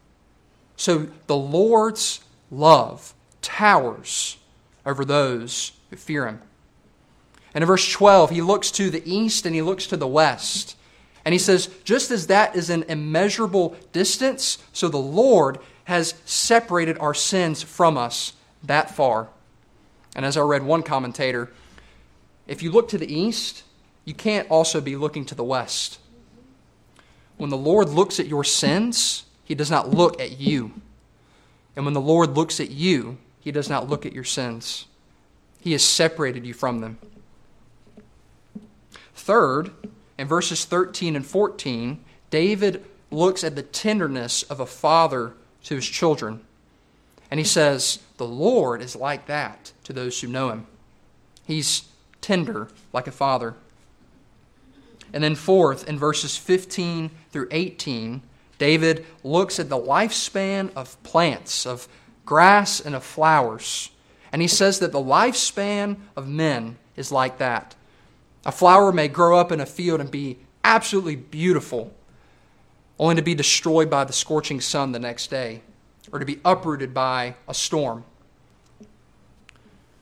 so 0.76 1.08
the 1.28 1.36
Lord's 1.36 2.22
love 2.52 3.14
towers 3.42 4.38
over 4.86 5.06
those 5.06 5.74
who 5.90 5.96
fear 5.96 6.28
him. 6.28 6.42
And 7.54 7.64
in 7.64 7.68
verse 7.68 7.92
12, 7.92 8.30
he 8.30 8.42
looks 8.42 8.72
to 8.72 8.90
the 8.90 9.04
east 9.06 9.46
and 9.46 9.56
he 9.56 9.62
looks 9.62 9.88
to 9.88 9.98
the 9.98 10.08
west. 10.08 10.76
And 11.30 11.34
he 11.36 11.38
says, 11.38 11.70
just 11.84 12.10
as 12.10 12.26
that 12.26 12.56
is 12.56 12.72
an 12.72 12.86
immeasurable 12.90 13.76
distance, 13.92 14.58
so 14.74 14.90
the 14.90 14.98
Lord 14.98 15.60
has 15.84 16.16
separated 16.26 16.98
our 16.98 17.14
sins 17.14 17.62
from 17.62 18.00
us 18.00 18.34
that 18.64 18.96
far. 18.96 19.28
And 20.16 20.26
as 20.26 20.38
I 20.38 20.42
read 20.42 20.64
one 20.64 20.82
commentator, 20.82 21.52
if 22.48 22.64
you 22.64 22.72
look 22.72 22.90
to 22.90 22.98
the 22.98 23.14
east, 23.14 23.62
you 24.06 24.16
can't 24.16 24.50
also 24.50 24.82
be 24.82 24.96
looking 24.96 25.24
to 25.26 25.36
the 25.36 25.44
west. 25.44 26.00
When 27.38 27.52
the 27.52 27.58
Lord 27.58 27.90
looks 27.90 28.20
at 28.20 28.26
your 28.26 28.44
sins, 28.44 29.26
he 29.44 29.54
does 29.54 29.70
not 29.70 29.88
look 29.88 30.20
at 30.20 30.40
you. 30.40 30.72
And 31.76 31.86
when 31.86 31.94
the 31.94 32.02
Lord 32.02 32.36
looks 32.36 32.60
at 32.60 32.72
you, 32.72 33.20
he 33.40 33.52
does 33.52 33.70
not 33.70 33.88
look 33.88 34.04
at 34.04 34.14
your 34.14 34.24
sins. 34.24 34.88
He 35.62 35.74
has 35.74 35.84
separated 35.84 36.44
you 36.48 36.56
from 36.56 36.80
them. 36.80 36.98
Third, 39.14 39.70
in 40.20 40.28
verses 40.28 40.66
13 40.66 41.16
and 41.16 41.26
14, 41.26 42.04
David 42.30 42.84
looks 43.10 43.42
at 43.42 43.56
the 43.56 43.64
tenderness 43.64 44.44
of 44.44 44.60
a 44.60 44.66
father 44.66 45.32
to 45.64 45.76
his 45.76 45.88
children. 45.88 46.42
And 47.32 47.40
he 47.40 47.46
says, 47.46 48.00
The 48.18 48.28
Lord 48.28 48.82
is 48.82 48.98
like 48.98 49.28
that 49.28 49.72
to 49.86 49.94
those 49.94 50.20
who 50.20 50.28
know 50.28 50.50
him. 50.50 50.68
He's 51.48 51.84
tender 52.20 52.68
like 52.92 53.08
a 53.08 53.14
father. 53.14 53.56
And 55.14 55.24
then, 55.24 55.36
fourth, 55.36 55.88
in 55.88 55.98
verses 55.98 56.36
15 56.36 57.12
through 57.32 57.48
18, 57.52 58.22
David 58.58 59.06
looks 59.24 59.58
at 59.58 59.70
the 59.70 59.80
lifespan 59.80 60.70
of 60.76 61.02
plants, 61.02 61.66
of 61.66 61.88
grass, 62.26 62.82
and 62.82 62.94
of 62.94 63.06
flowers. 63.06 63.90
And 64.34 64.42
he 64.42 64.50
says 64.50 64.80
that 64.80 64.92
the 64.92 65.00
lifespan 65.00 65.96
of 66.18 66.28
men 66.28 66.78
is 66.98 67.10
like 67.10 67.38
that. 67.38 67.76
A 68.46 68.52
flower 68.52 68.92
may 68.92 69.08
grow 69.08 69.38
up 69.38 69.52
in 69.52 69.60
a 69.60 69.66
field 69.66 70.00
and 70.00 70.10
be 70.10 70.38
absolutely 70.64 71.16
beautiful, 71.16 71.94
only 72.98 73.16
to 73.16 73.22
be 73.22 73.36
destroyed 73.36 73.90
by 73.90 74.04
the 74.04 74.14
scorching 74.14 74.62
sun 74.62 74.92
the 74.92 75.00
next 75.00 75.28
day, 75.28 75.62
or 76.12 76.20
to 76.20 76.26
be 76.26 76.40
uprooted 76.46 76.94
by 76.94 77.36
a 77.48 77.54
storm. 77.54 78.04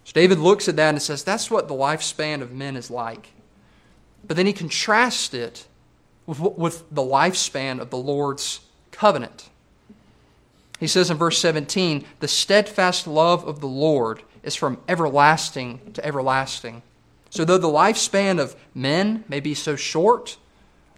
So 0.03 0.13
David 0.13 0.39
looks 0.39 0.69
at 0.69 0.75
that 0.77 0.89
and 0.89 1.01
says, 1.01 1.23
That's 1.23 1.51
what 1.51 1.67
the 1.67 1.73
lifespan 1.73 2.41
of 2.41 2.51
men 2.51 2.75
is 2.75 2.89
like. 2.89 3.33
But 4.25 4.37
then 4.37 4.45
he 4.45 4.53
contrasts 4.53 5.33
it 5.33 5.67
with, 6.25 6.39
with 6.39 6.83
the 6.91 7.01
lifespan 7.01 7.79
of 7.79 7.89
the 7.89 7.97
Lord's 7.97 8.61
covenant. 8.91 9.49
He 10.79 10.87
says 10.87 11.09
in 11.09 11.17
verse 11.17 11.39
17, 11.39 12.05
The 12.19 12.27
steadfast 12.27 13.07
love 13.07 13.47
of 13.47 13.61
the 13.61 13.67
Lord 13.67 14.21
is 14.43 14.55
from 14.55 14.79
everlasting 14.87 15.91
to 15.93 16.05
everlasting. 16.05 16.83
So, 17.29 17.43
though 17.43 17.57
the 17.57 17.67
lifespan 17.67 18.39
of 18.39 18.55
men 18.73 19.23
may 19.27 19.39
be 19.39 19.53
so 19.53 19.75
short, 19.75 20.37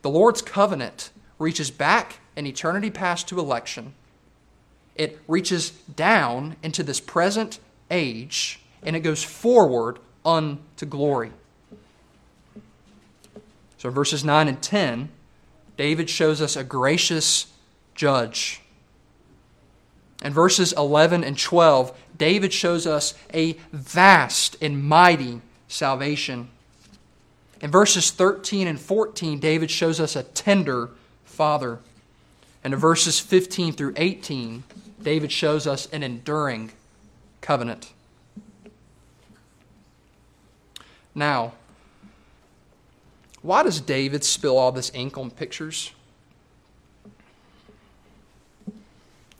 the 0.01 0.09
Lord's 0.09 0.41
covenant 0.41 1.11
reaches 1.39 1.71
back 1.71 2.19
an 2.35 2.45
eternity 2.45 2.89
past 2.89 3.27
to 3.29 3.39
election. 3.39 3.93
It 4.95 5.19
reaches 5.27 5.71
down 5.71 6.55
into 6.61 6.83
this 6.83 6.99
present 6.99 7.59
age, 7.89 8.61
and 8.83 8.95
it 8.95 8.99
goes 8.99 9.23
forward 9.23 9.99
unto 10.23 10.85
glory. 10.85 11.31
So, 13.77 13.89
in 13.89 13.95
verses 13.95 14.23
9 14.23 14.47
and 14.47 14.61
10, 14.61 15.09
David 15.77 16.09
shows 16.09 16.41
us 16.41 16.55
a 16.55 16.63
gracious 16.63 17.47
judge. 17.95 18.61
In 20.23 20.33
verses 20.33 20.73
11 20.73 21.23
and 21.23 21.39
12, 21.39 21.97
David 22.17 22.51
shows 22.51 22.85
us 22.85 23.13
a 23.33 23.53
vast 23.71 24.57
and 24.61 24.83
mighty 24.83 25.41
salvation. 25.69 26.49
In 27.61 27.71
verses 27.71 28.11
13 28.11 28.67
and 28.67 28.79
14, 28.79 29.39
David 29.39 29.71
shows 29.71 30.01
us 30.01 30.17
a 30.17 30.23
tender 30.23 30.89
father. 31.23 31.79
And 32.63 32.73
in 32.73 32.79
verses 32.79 33.19
15 33.21 33.73
through 33.73 33.93
18, 33.95 34.63
David 35.01 35.31
shows 35.31 35.65
us 35.65 35.87
an 35.93 36.03
enduring 36.03 36.71
covenant. 37.39 37.93
Now, 41.15 41.53
why 43.41 43.63
does 43.63 43.79
David 43.79 44.23
spill 44.23 44.57
all 44.57 44.73
this 44.73 44.91
ink 44.93 45.17
on 45.17 45.31
pictures? 45.31 45.91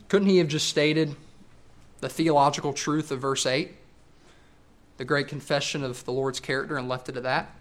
Couldn't 0.07 0.29
he 0.29 0.37
have 0.37 0.47
just 0.47 0.67
stated 0.67 1.15
the 1.99 2.09
theological 2.09 2.73
truth 2.73 3.11
of 3.11 3.19
verse 3.19 3.45
8, 3.45 3.71
the 4.99 5.05
great 5.05 5.29
confession 5.29 5.81
of 5.81 6.03
the 6.03 6.11
Lord's 6.11 6.41
character, 6.41 6.77
and 6.77 6.89
left 6.89 7.07
it 7.07 7.15
at 7.15 7.23
that? 7.23 7.55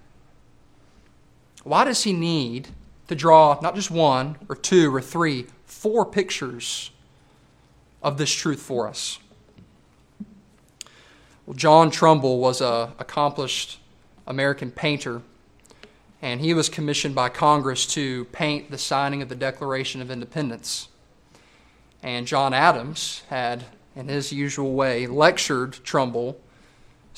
Why 1.63 1.85
does 1.85 2.03
he 2.03 2.13
need 2.13 2.69
to 3.07 3.15
draw 3.15 3.59
not 3.63 3.77
just 3.77 3.93
one 3.93 4.37
or 4.49 4.57
two 4.57 4.93
or 4.95 5.01
three, 5.01 5.47
four 5.65 6.05
pictures 6.05 6.91
of 8.03 8.19
this 8.19 8.33
truth 8.33 8.61
for 8.61 8.89
us? 8.89 9.21
Well, 11.47 11.55
John 11.55 11.93
Trumbull 11.93 12.41
was 12.41 12.61
an 12.61 12.91
accomplished 12.99 13.79
American 14.27 14.73
painter 14.73 15.23
and 16.21 16.41
he 16.41 16.53
was 16.53 16.69
commissioned 16.69 17.15
by 17.15 17.29
Congress 17.29 17.87
to 17.87 18.25
paint 18.27 18.73
the 18.73 18.79
signing 18.79 19.23
of 19.23 19.29
the 19.29 19.37
Declaration 19.37 20.03
of 20.03 20.11
Independence. 20.11 20.89
And 22.03 22.27
John 22.27 22.53
Adams 22.53 23.23
had, 23.31 23.67
in 23.95 24.09
his 24.09 24.33
usual 24.33 24.75
way, 24.75 25.07
lectured 25.07 25.75
Trumbull, 25.85 26.41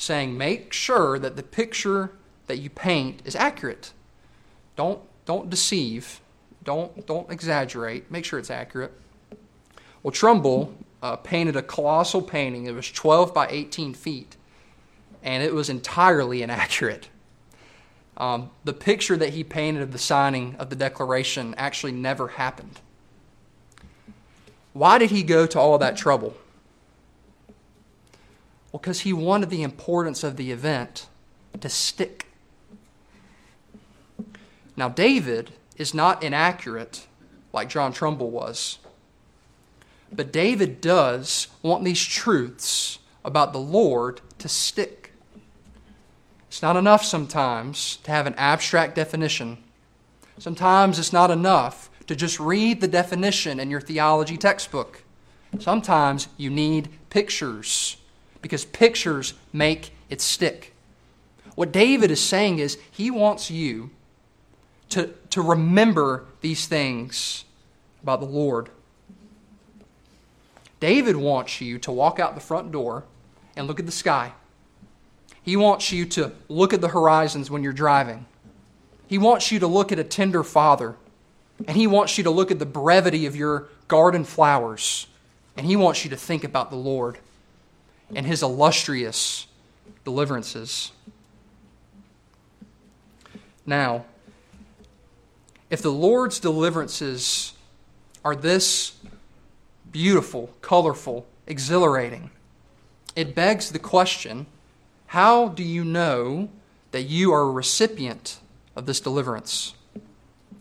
saying, 0.01 0.37
Make 0.37 0.73
sure 0.73 1.19
that 1.19 1.35
the 1.35 1.43
picture 1.43 2.11
that 2.47 2.57
you 2.57 2.69
paint 2.69 3.21
is 3.23 3.35
accurate. 3.35 3.93
Don't, 4.75 4.99
don't 5.25 5.49
deceive. 5.49 6.19
Don't, 6.63 7.05
don't 7.05 7.31
exaggerate. 7.31 8.11
Make 8.11 8.25
sure 8.25 8.39
it's 8.39 8.51
accurate. 8.51 8.91
Well, 10.03 10.11
Trumbull 10.11 10.73
uh, 11.01 11.15
painted 11.17 11.55
a 11.55 11.61
colossal 11.61 12.21
painting. 12.21 12.65
It 12.65 12.73
was 12.73 12.91
12 12.91 13.33
by 13.33 13.47
18 13.49 13.93
feet, 13.93 14.35
and 15.23 15.43
it 15.43 15.53
was 15.53 15.69
entirely 15.69 16.41
inaccurate. 16.41 17.09
Um, 18.17 18.49
the 18.63 18.73
picture 18.73 19.17
that 19.17 19.29
he 19.29 19.43
painted 19.43 19.81
of 19.81 19.91
the 19.91 19.97
signing 19.97 20.55
of 20.57 20.69
the 20.69 20.75
Declaration 20.75 21.55
actually 21.57 21.93
never 21.93 22.29
happened. 22.29 22.79
Why 24.73 24.97
did 24.97 25.11
he 25.11 25.23
go 25.23 25.45
to 25.47 25.59
all 25.59 25.77
that 25.79 25.97
trouble? 25.97 26.35
Well, 28.71 28.79
because 28.79 29.01
he 29.01 29.13
wanted 29.13 29.49
the 29.49 29.63
importance 29.63 30.23
of 30.23 30.37
the 30.37 30.51
event 30.51 31.07
to 31.59 31.69
stick. 31.69 32.27
Now, 34.77 34.89
David 34.89 35.51
is 35.77 35.93
not 35.93 36.23
inaccurate 36.23 37.07
like 37.53 37.69
John 37.69 37.91
Trumbull 37.91 38.31
was. 38.31 38.79
But 40.11 40.31
David 40.31 40.81
does 40.81 41.47
want 41.61 41.83
these 41.83 42.03
truths 42.03 42.99
about 43.23 43.53
the 43.53 43.59
Lord 43.59 44.21
to 44.39 44.49
stick. 44.49 45.13
It's 46.47 46.61
not 46.61 46.75
enough 46.75 47.05
sometimes 47.05 47.97
to 47.97 48.11
have 48.11 48.27
an 48.27 48.35
abstract 48.35 48.95
definition. 48.95 49.57
Sometimes 50.37 50.99
it's 50.99 51.13
not 51.13 51.31
enough 51.31 51.89
to 52.07 52.15
just 52.15 52.39
read 52.39 52.81
the 52.81 52.87
definition 52.87 53.59
in 53.59 53.69
your 53.69 53.79
theology 53.79 54.37
textbook. 54.37 55.03
Sometimes 55.59 56.27
you 56.37 56.49
need 56.49 56.89
pictures 57.09 57.97
because 58.41 58.65
pictures 58.65 59.33
make 59.53 59.93
it 60.09 60.21
stick. 60.21 60.73
What 61.55 61.71
David 61.71 62.11
is 62.11 62.21
saying 62.21 62.59
is 62.59 62.77
he 62.91 63.11
wants 63.11 63.51
you 63.51 63.91
to, 64.89 65.13
to 65.29 65.41
remember 65.41 66.25
these 66.41 66.65
things 66.65 67.45
about 68.01 68.19
the 68.19 68.25
Lord. 68.25 68.69
David 70.79 71.15
wants 71.15 71.61
you 71.61 71.77
to 71.79 71.91
walk 71.91 72.19
out 72.19 72.35
the 72.35 72.41
front 72.41 72.71
door 72.71 73.03
and 73.55 73.67
look 73.67 73.79
at 73.79 73.85
the 73.85 73.91
sky. 73.91 74.33
He 75.43 75.55
wants 75.55 75.91
you 75.91 76.05
to 76.07 76.31
look 76.49 76.73
at 76.73 76.81
the 76.81 76.89
horizons 76.89 77.49
when 77.49 77.63
you're 77.63 77.73
driving. 77.73 78.25
He 79.07 79.17
wants 79.17 79.51
you 79.51 79.59
to 79.59 79.67
look 79.67 79.91
at 79.91 79.99
a 79.99 80.03
tender 80.03 80.43
father. 80.43 80.95
And 81.67 81.77
he 81.77 81.85
wants 81.85 82.17
you 82.17 82.23
to 82.23 82.31
look 82.31 82.49
at 82.49 82.59
the 82.59 82.65
brevity 82.65 83.25
of 83.25 83.35
your 83.35 83.67
garden 83.87 84.23
flowers. 84.23 85.07
And 85.55 85.65
he 85.65 85.75
wants 85.75 86.03
you 86.03 86.09
to 86.09 86.17
think 86.17 86.43
about 86.43 86.71
the 86.71 86.77
Lord 86.77 87.19
and 88.15 88.25
his 88.25 88.43
illustrious 88.43 89.47
deliverances. 90.03 90.91
Now, 93.65 94.05
if 95.69 95.81
the 95.81 95.91
Lord's 95.91 96.39
deliverances 96.39 97.53
are 98.25 98.35
this 98.35 98.93
beautiful, 99.91 100.49
colorful, 100.61 101.25
exhilarating, 101.47 102.31
it 103.15 103.35
begs 103.35 103.71
the 103.71 103.79
question 103.79 104.45
how 105.07 105.49
do 105.49 105.63
you 105.63 105.83
know 105.83 106.49
that 106.91 107.03
you 107.03 107.33
are 107.33 107.41
a 107.41 107.51
recipient 107.51 108.39
of 108.77 108.85
this 108.85 109.01
deliverance? 109.01 109.73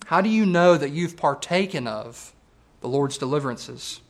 How 0.06 0.20
do 0.20 0.28
you 0.28 0.44
know 0.44 0.76
that 0.76 0.90
you've 0.90 1.16
partaken 1.16 1.86
of 1.86 2.32
the 2.80 2.88
Lord's 2.88 3.16
deliverances? 3.16 4.00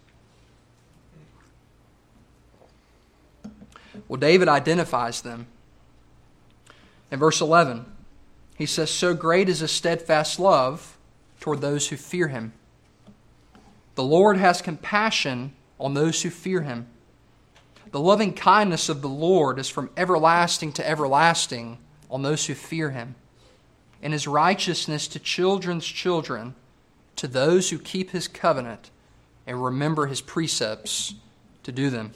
Well, 4.08 4.20
David 4.20 4.48
identifies 4.48 5.22
them. 5.22 5.46
In 7.10 7.18
verse 7.18 7.40
11, 7.40 7.84
he 8.56 8.66
says, 8.66 8.90
So 8.90 9.14
great 9.14 9.48
is 9.48 9.60
his 9.60 9.70
steadfast 9.70 10.38
love 10.38 10.96
toward 11.40 11.60
those 11.60 11.88
who 11.88 11.96
fear 11.96 12.28
him. 12.28 12.52
The 13.94 14.04
Lord 14.04 14.36
has 14.36 14.62
compassion 14.62 15.52
on 15.78 15.94
those 15.94 16.22
who 16.22 16.30
fear 16.30 16.62
him. 16.62 16.86
The 17.90 18.00
loving 18.00 18.32
kindness 18.32 18.88
of 18.88 19.02
the 19.02 19.08
Lord 19.08 19.58
is 19.58 19.68
from 19.68 19.90
everlasting 19.96 20.72
to 20.74 20.88
everlasting 20.88 21.78
on 22.10 22.22
those 22.22 22.46
who 22.46 22.54
fear 22.54 22.90
him, 22.90 23.16
and 24.02 24.12
his 24.12 24.28
righteousness 24.28 25.08
to 25.08 25.18
children's 25.18 25.86
children, 25.86 26.54
to 27.16 27.26
those 27.26 27.70
who 27.70 27.78
keep 27.78 28.10
his 28.10 28.28
covenant 28.28 28.90
and 29.46 29.62
remember 29.62 30.06
his 30.06 30.20
precepts 30.20 31.14
to 31.64 31.72
do 31.72 31.90
them. 31.90 32.12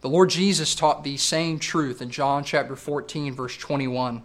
The 0.00 0.08
Lord 0.08 0.30
Jesus 0.30 0.74
taught 0.74 1.02
the 1.02 1.16
same 1.16 1.58
truth 1.58 2.00
in 2.00 2.10
John 2.10 2.44
chapter 2.44 2.76
14, 2.76 3.34
verse 3.34 3.56
21. 3.56 4.22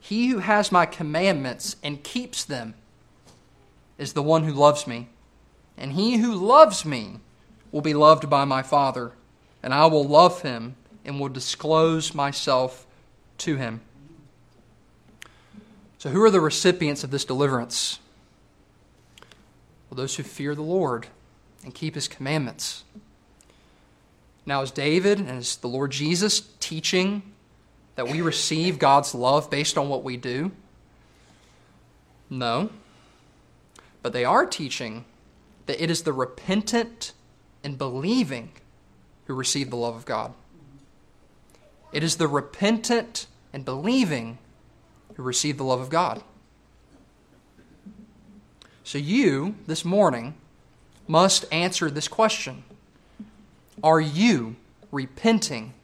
He 0.00 0.28
who 0.28 0.38
has 0.38 0.70
my 0.70 0.86
commandments 0.86 1.76
and 1.82 2.02
keeps 2.02 2.44
them 2.44 2.74
is 3.98 4.12
the 4.12 4.22
one 4.22 4.44
who 4.44 4.52
loves 4.52 4.86
me. 4.86 5.08
And 5.76 5.92
he 5.92 6.18
who 6.18 6.34
loves 6.34 6.84
me 6.84 7.18
will 7.72 7.80
be 7.80 7.94
loved 7.94 8.30
by 8.30 8.44
my 8.44 8.62
Father, 8.62 9.12
and 9.62 9.74
I 9.74 9.86
will 9.86 10.06
love 10.06 10.42
him 10.42 10.76
and 11.04 11.20
will 11.20 11.28
disclose 11.28 12.14
myself 12.14 12.86
to 13.38 13.56
him. 13.56 13.80
So, 15.98 16.10
who 16.10 16.22
are 16.22 16.30
the 16.30 16.40
recipients 16.40 17.02
of 17.02 17.10
this 17.10 17.24
deliverance? 17.24 17.98
Well, 19.90 19.96
those 19.96 20.16
who 20.16 20.22
fear 20.22 20.54
the 20.54 20.62
Lord 20.62 21.08
and 21.64 21.74
keep 21.74 21.96
his 21.96 22.06
commandments. 22.06 22.84
Now, 24.48 24.62
is 24.62 24.70
David 24.70 25.18
and 25.18 25.40
is 25.40 25.56
the 25.56 25.68
Lord 25.68 25.90
Jesus 25.90 26.40
teaching 26.58 27.20
that 27.96 28.08
we 28.08 28.22
receive 28.22 28.78
God's 28.78 29.14
love 29.14 29.50
based 29.50 29.76
on 29.76 29.90
what 29.90 30.02
we 30.02 30.16
do? 30.16 30.52
No. 32.30 32.70
But 34.00 34.14
they 34.14 34.24
are 34.24 34.46
teaching 34.46 35.04
that 35.66 35.82
it 35.82 35.90
is 35.90 36.04
the 36.04 36.14
repentant 36.14 37.12
and 37.62 37.76
believing 37.76 38.52
who 39.26 39.34
receive 39.34 39.68
the 39.68 39.76
love 39.76 39.94
of 39.94 40.06
God. 40.06 40.32
It 41.92 42.02
is 42.02 42.16
the 42.16 42.26
repentant 42.26 43.26
and 43.52 43.66
believing 43.66 44.38
who 45.16 45.24
receive 45.24 45.58
the 45.58 45.64
love 45.64 45.80
of 45.82 45.90
God. 45.90 46.22
So 48.82 48.96
you, 48.96 49.56
this 49.66 49.84
morning, 49.84 50.36
must 51.06 51.44
answer 51.52 51.90
this 51.90 52.08
question 52.08 52.64
are 53.82 54.00
you 54.00 54.56
repenting 54.90 55.74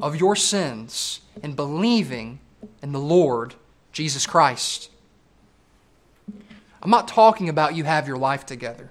of 0.00 0.16
your 0.16 0.36
sins 0.36 1.20
and 1.42 1.56
believing 1.56 2.40
in 2.82 2.92
the 2.92 3.00
Lord 3.00 3.54
Jesus 3.92 4.26
Christ? 4.26 4.90
I'm 6.82 6.90
not 6.90 7.08
talking 7.08 7.48
about 7.48 7.74
you 7.74 7.84
have 7.84 8.06
your 8.06 8.16
life 8.16 8.46
together. 8.46 8.90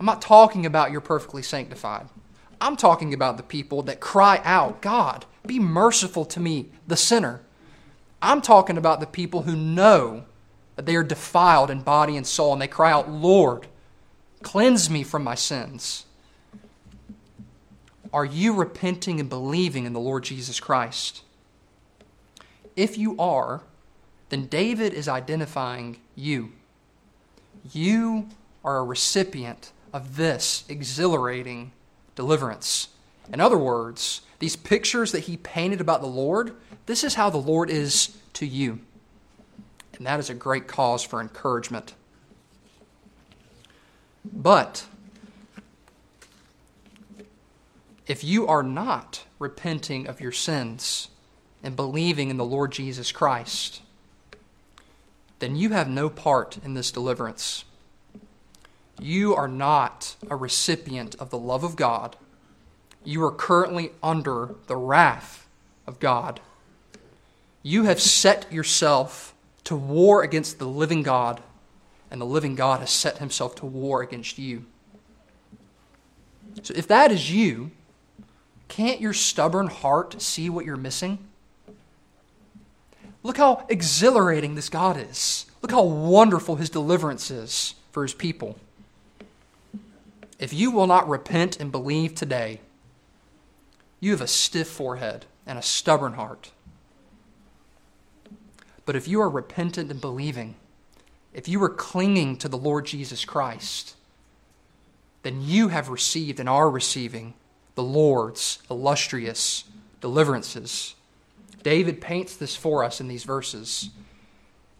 I'm 0.00 0.06
not 0.06 0.20
talking 0.20 0.66
about 0.66 0.90
you're 0.90 1.00
perfectly 1.00 1.42
sanctified. 1.42 2.08
I'm 2.60 2.76
talking 2.76 3.14
about 3.14 3.36
the 3.36 3.42
people 3.42 3.82
that 3.82 4.00
cry 4.00 4.40
out, 4.44 4.82
God, 4.82 5.26
be 5.46 5.58
merciful 5.58 6.24
to 6.26 6.40
me, 6.40 6.70
the 6.86 6.96
sinner. 6.96 7.40
I'm 8.20 8.40
talking 8.40 8.76
about 8.76 9.00
the 9.00 9.06
people 9.06 9.42
who 9.42 9.56
know 9.56 10.24
that 10.76 10.86
they 10.86 10.96
are 10.96 11.02
defiled 11.02 11.70
in 11.70 11.82
body 11.82 12.16
and 12.16 12.26
soul, 12.26 12.52
and 12.52 12.62
they 12.62 12.68
cry 12.68 12.92
out, 12.92 13.10
Lord, 13.10 13.66
cleanse 14.42 14.88
me 14.88 15.02
from 15.02 15.24
my 15.24 15.34
sins. 15.34 16.06
Are 18.12 18.24
you 18.24 18.54
repenting 18.54 19.20
and 19.20 19.28
believing 19.28 19.86
in 19.86 19.92
the 19.92 20.00
Lord 20.00 20.24
Jesus 20.24 20.60
Christ? 20.60 21.22
If 22.76 22.98
you 22.98 23.16
are, 23.18 23.62
then 24.28 24.46
David 24.46 24.92
is 24.92 25.08
identifying 25.08 25.98
you. 26.14 26.52
You 27.72 28.28
are 28.64 28.78
a 28.78 28.84
recipient 28.84 29.72
of 29.92 30.16
this 30.16 30.64
exhilarating 30.68 31.72
deliverance. 32.14 32.88
In 33.32 33.40
other 33.40 33.58
words, 33.58 34.22
these 34.38 34.56
pictures 34.56 35.12
that 35.12 35.20
he 35.20 35.36
painted 35.36 35.80
about 35.80 36.00
the 36.00 36.06
Lord, 36.06 36.54
this 36.86 37.04
is 37.04 37.14
how 37.14 37.30
the 37.30 37.38
Lord 37.38 37.70
is 37.70 38.16
to 38.34 38.46
you. 38.46 38.80
And 39.96 40.06
that 40.06 40.18
is 40.18 40.30
a 40.30 40.34
great 40.34 40.66
cause 40.66 41.02
for 41.02 41.20
encouragement. 41.20 41.94
But 44.24 44.86
if 48.06 48.24
you 48.24 48.46
are 48.46 48.62
not 48.62 49.24
repenting 49.38 50.06
of 50.06 50.20
your 50.20 50.32
sins 50.32 51.08
and 51.62 51.76
believing 51.76 52.30
in 52.30 52.36
the 52.36 52.44
Lord 52.44 52.72
Jesus 52.72 53.12
Christ, 53.12 53.82
then 55.38 55.56
you 55.56 55.70
have 55.70 55.88
no 55.88 56.08
part 56.08 56.58
in 56.64 56.74
this 56.74 56.90
deliverance. 56.90 57.64
You 59.00 59.34
are 59.34 59.48
not 59.48 60.16
a 60.30 60.36
recipient 60.36 61.14
of 61.16 61.30
the 61.30 61.38
love 61.38 61.64
of 61.64 61.76
God. 61.76 62.16
You 63.04 63.22
are 63.24 63.32
currently 63.32 63.90
under 64.02 64.54
the 64.66 64.76
wrath 64.76 65.48
of 65.86 65.98
God. 65.98 66.40
You 67.62 67.84
have 67.84 68.00
set 68.00 68.52
yourself 68.52 69.34
to 69.64 69.76
war 69.76 70.22
against 70.22 70.58
the 70.58 70.66
living 70.66 71.02
God, 71.02 71.42
and 72.10 72.20
the 72.20 72.26
living 72.26 72.54
God 72.54 72.80
has 72.80 72.90
set 72.90 73.18
himself 73.18 73.54
to 73.56 73.66
war 73.66 74.02
against 74.02 74.38
you. 74.38 74.64
So 76.62 76.74
if 76.76 76.86
that 76.88 77.10
is 77.10 77.30
you, 77.32 77.70
can't 78.72 79.02
your 79.02 79.12
stubborn 79.12 79.66
heart 79.66 80.22
see 80.22 80.48
what 80.48 80.64
you're 80.64 80.78
missing? 80.78 81.18
Look 83.22 83.36
how 83.36 83.66
exhilarating 83.68 84.54
this 84.54 84.70
God 84.70 84.96
is. 84.96 85.44
Look 85.60 85.72
how 85.72 85.82
wonderful 85.82 86.56
his 86.56 86.70
deliverance 86.70 87.30
is 87.30 87.74
for 87.90 88.02
his 88.02 88.14
people. 88.14 88.56
If 90.38 90.54
you 90.54 90.70
will 90.70 90.86
not 90.86 91.06
repent 91.06 91.60
and 91.60 91.70
believe 91.70 92.14
today, 92.14 92.60
you 94.00 94.12
have 94.12 94.22
a 94.22 94.26
stiff 94.26 94.68
forehead 94.68 95.26
and 95.46 95.58
a 95.58 95.62
stubborn 95.62 96.14
heart. 96.14 96.50
But 98.86 98.96
if 98.96 99.06
you 99.06 99.20
are 99.20 99.28
repentant 99.28 99.90
and 99.90 100.00
believing, 100.00 100.54
if 101.34 101.46
you 101.46 101.62
are 101.62 101.68
clinging 101.68 102.38
to 102.38 102.48
the 102.48 102.56
Lord 102.56 102.86
Jesus 102.86 103.26
Christ, 103.26 103.96
then 105.24 105.42
you 105.42 105.68
have 105.68 105.90
received 105.90 106.40
and 106.40 106.48
are 106.48 106.70
receiving 106.70 107.34
the 107.74 107.82
Lord's 107.82 108.58
illustrious 108.70 109.64
deliverances. 110.00 110.94
David 111.62 112.00
paints 112.00 112.36
this 112.36 112.56
for 112.56 112.84
us 112.84 113.00
in 113.00 113.08
these 113.08 113.24
verses. 113.24 113.90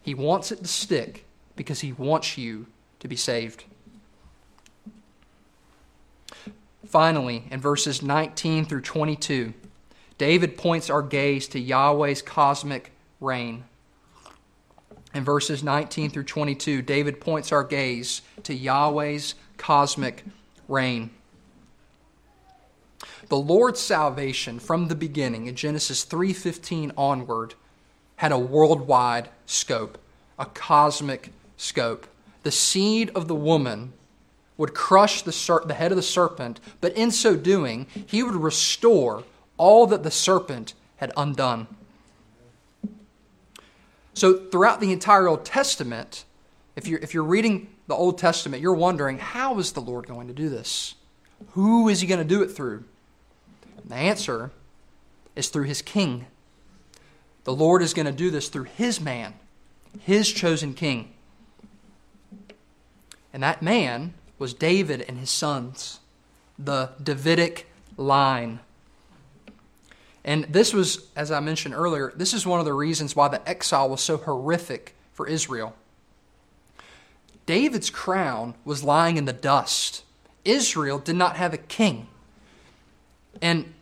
He 0.01 0.13
wants 0.13 0.51
it 0.51 0.59
to 0.59 0.67
stick 0.67 1.25
because 1.55 1.79
he 1.79 1.93
wants 1.93 2.37
you 2.37 2.67
to 2.99 3.07
be 3.07 3.15
saved. 3.15 3.63
Finally, 6.85 7.45
in 7.49 7.59
verses 7.59 8.01
19 8.01 8.65
through 8.65 8.81
22, 8.81 9.53
David 10.17 10.57
points 10.57 10.89
our 10.89 11.01
gaze 11.01 11.47
to 11.47 11.59
Yahweh's 11.59 12.21
cosmic 12.21 12.91
reign. 13.19 13.63
In 15.13 15.23
verses 15.23 15.63
19 15.63 16.09
through 16.09 16.23
22, 16.23 16.81
David 16.81 17.21
points 17.21 17.51
our 17.51 17.63
gaze 17.63 18.21
to 18.43 18.53
Yahweh's 18.53 19.35
cosmic 19.57 20.23
reign. 20.67 21.11
The 23.33 23.39
Lord's 23.39 23.79
salvation 23.79 24.59
from 24.59 24.89
the 24.89 24.95
beginning 24.95 25.47
in 25.47 25.55
Genesis 25.55 26.03
3:15 26.03 26.91
onward 26.95 27.55
had 28.17 28.31
a 28.31 28.37
worldwide 28.37 29.29
scope, 29.47 29.97
a 30.37 30.45
cosmic 30.45 31.33
scope. 31.57 32.05
The 32.43 32.51
seed 32.51 33.09
of 33.15 33.27
the 33.27 33.33
woman 33.33 33.93
would 34.55 34.75
crush 34.75 35.23
the, 35.23 35.31
ser- 35.31 35.63
the 35.65 35.73
head 35.73 35.91
of 35.91 35.95
the 35.95 36.03
serpent, 36.03 36.59
but 36.79 36.95
in 36.95 37.09
so 37.09 37.35
doing, 37.35 37.87
he 38.05 38.21
would 38.21 38.35
restore 38.35 39.23
all 39.57 39.87
that 39.87 40.03
the 40.03 40.11
serpent 40.11 40.75
had 40.97 41.11
undone. 41.17 41.65
So, 44.13 44.45
throughout 44.45 44.79
the 44.79 44.91
entire 44.91 45.27
Old 45.27 45.43
Testament, 45.43 46.25
if 46.75 46.87
you're, 46.87 46.99
if 46.99 47.15
you're 47.15 47.23
reading 47.23 47.69
the 47.87 47.95
Old 47.95 48.19
Testament, 48.19 48.61
you're 48.61 48.75
wondering, 48.75 49.17
how 49.17 49.57
is 49.57 49.71
the 49.71 49.81
Lord 49.81 50.05
going 50.05 50.27
to 50.27 50.35
do 50.35 50.49
this? 50.49 50.93
Who 51.53 51.89
is 51.89 52.01
he 52.01 52.05
going 52.05 52.21
to 52.21 52.23
do 52.23 52.43
it 52.43 52.49
through? 52.51 52.83
The 53.85 53.95
answer 53.95 54.51
is 55.35 55.49
through 55.49 55.65
his 55.65 55.81
king. 55.81 56.25
The 57.43 57.53
Lord 57.53 57.81
is 57.81 57.93
going 57.93 58.05
to 58.05 58.11
do 58.11 58.31
this 58.31 58.49
through 58.49 58.63
his 58.63 59.01
man, 59.01 59.33
his 59.99 60.31
chosen 60.31 60.73
king. 60.73 61.13
And 63.33 63.43
that 63.43 63.61
man 63.61 64.13
was 64.37 64.53
David 64.53 65.03
and 65.07 65.17
his 65.17 65.29
sons, 65.29 65.99
the 66.57 66.91
Davidic 67.01 67.67
line. 67.97 68.59
And 70.23 70.45
this 70.45 70.73
was, 70.73 71.07
as 71.15 71.31
I 71.31 71.39
mentioned 71.39 71.73
earlier, 71.73 72.13
this 72.15 72.33
is 72.33 72.45
one 72.45 72.59
of 72.59 72.65
the 72.65 72.73
reasons 72.73 73.15
why 73.15 73.27
the 73.27 73.47
exile 73.49 73.89
was 73.89 74.01
so 74.01 74.17
horrific 74.17 74.95
for 75.11 75.27
Israel. 75.27 75.75
David's 77.45 77.89
crown 77.89 78.55
was 78.63 78.83
lying 78.83 79.17
in 79.17 79.25
the 79.25 79.33
dust. 79.33 80.03
Israel 80.45 80.97
did 80.97 81.15
not 81.15 81.35
have 81.35 81.53
a 81.53 81.57
king. 81.57 82.07
And 83.43 83.73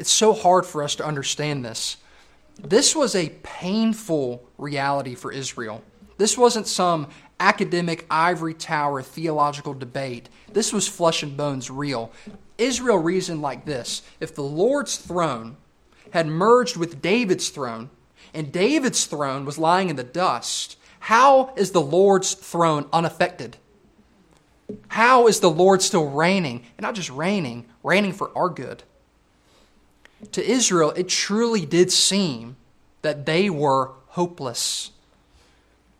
it's 0.00 0.10
so 0.10 0.32
hard 0.32 0.66
for 0.66 0.82
us 0.82 0.96
to 0.96 1.06
understand 1.06 1.64
this. 1.64 1.98
This 2.60 2.96
was 2.96 3.14
a 3.14 3.30
painful 3.44 4.44
reality 4.58 5.14
for 5.14 5.32
Israel. 5.32 5.82
This 6.18 6.36
wasn't 6.36 6.66
some 6.66 7.08
academic 7.38 8.06
ivory 8.10 8.54
tower 8.54 9.02
theological 9.02 9.72
debate. 9.72 10.28
This 10.52 10.72
was 10.72 10.88
flesh 10.88 11.22
and 11.22 11.36
bones 11.36 11.70
real. 11.70 12.10
Israel 12.58 12.98
reasoned 12.98 13.40
like 13.40 13.64
this 13.64 14.02
if 14.18 14.34
the 14.34 14.42
Lord's 14.42 14.96
throne 14.96 15.56
had 16.10 16.26
merged 16.26 16.76
with 16.76 17.00
David's 17.00 17.50
throne, 17.50 17.90
and 18.32 18.52
David's 18.52 19.06
throne 19.06 19.44
was 19.44 19.58
lying 19.58 19.90
in 19.90 19.96
the 19.96 20.04
dust, 20.04 20.76
how 20.98 21.52
is 21.56 21.70
the 21.70 21.80
Lord's 21.80 22.34
throne 22.34 22.88
unaffected? 22.92 23.58
How 24.88 25.28
is 25.28 25.38
the 25.38 25.50
Lord 25.50 25.82
still 25.82 26.10
reigning? 26.10 26.64
And 26.76 26.82
not 26.82 26.94
just 26.94 27.10
reigning, 27.10 27.66
reigning 27.84 28.12
for 28.12 28.36
our 28.36 28.48
good. 28.48 28.82
To 30.32 30.44
Israel, 30.44 30.90
it 30.90 31.08
truly 31.08 31.66
did 31.66 31.90
seem 31.92 32.56
that 33.02 33.26
they 33.26 33.50
were 33.50 33.90
hopeless 34.08 34.90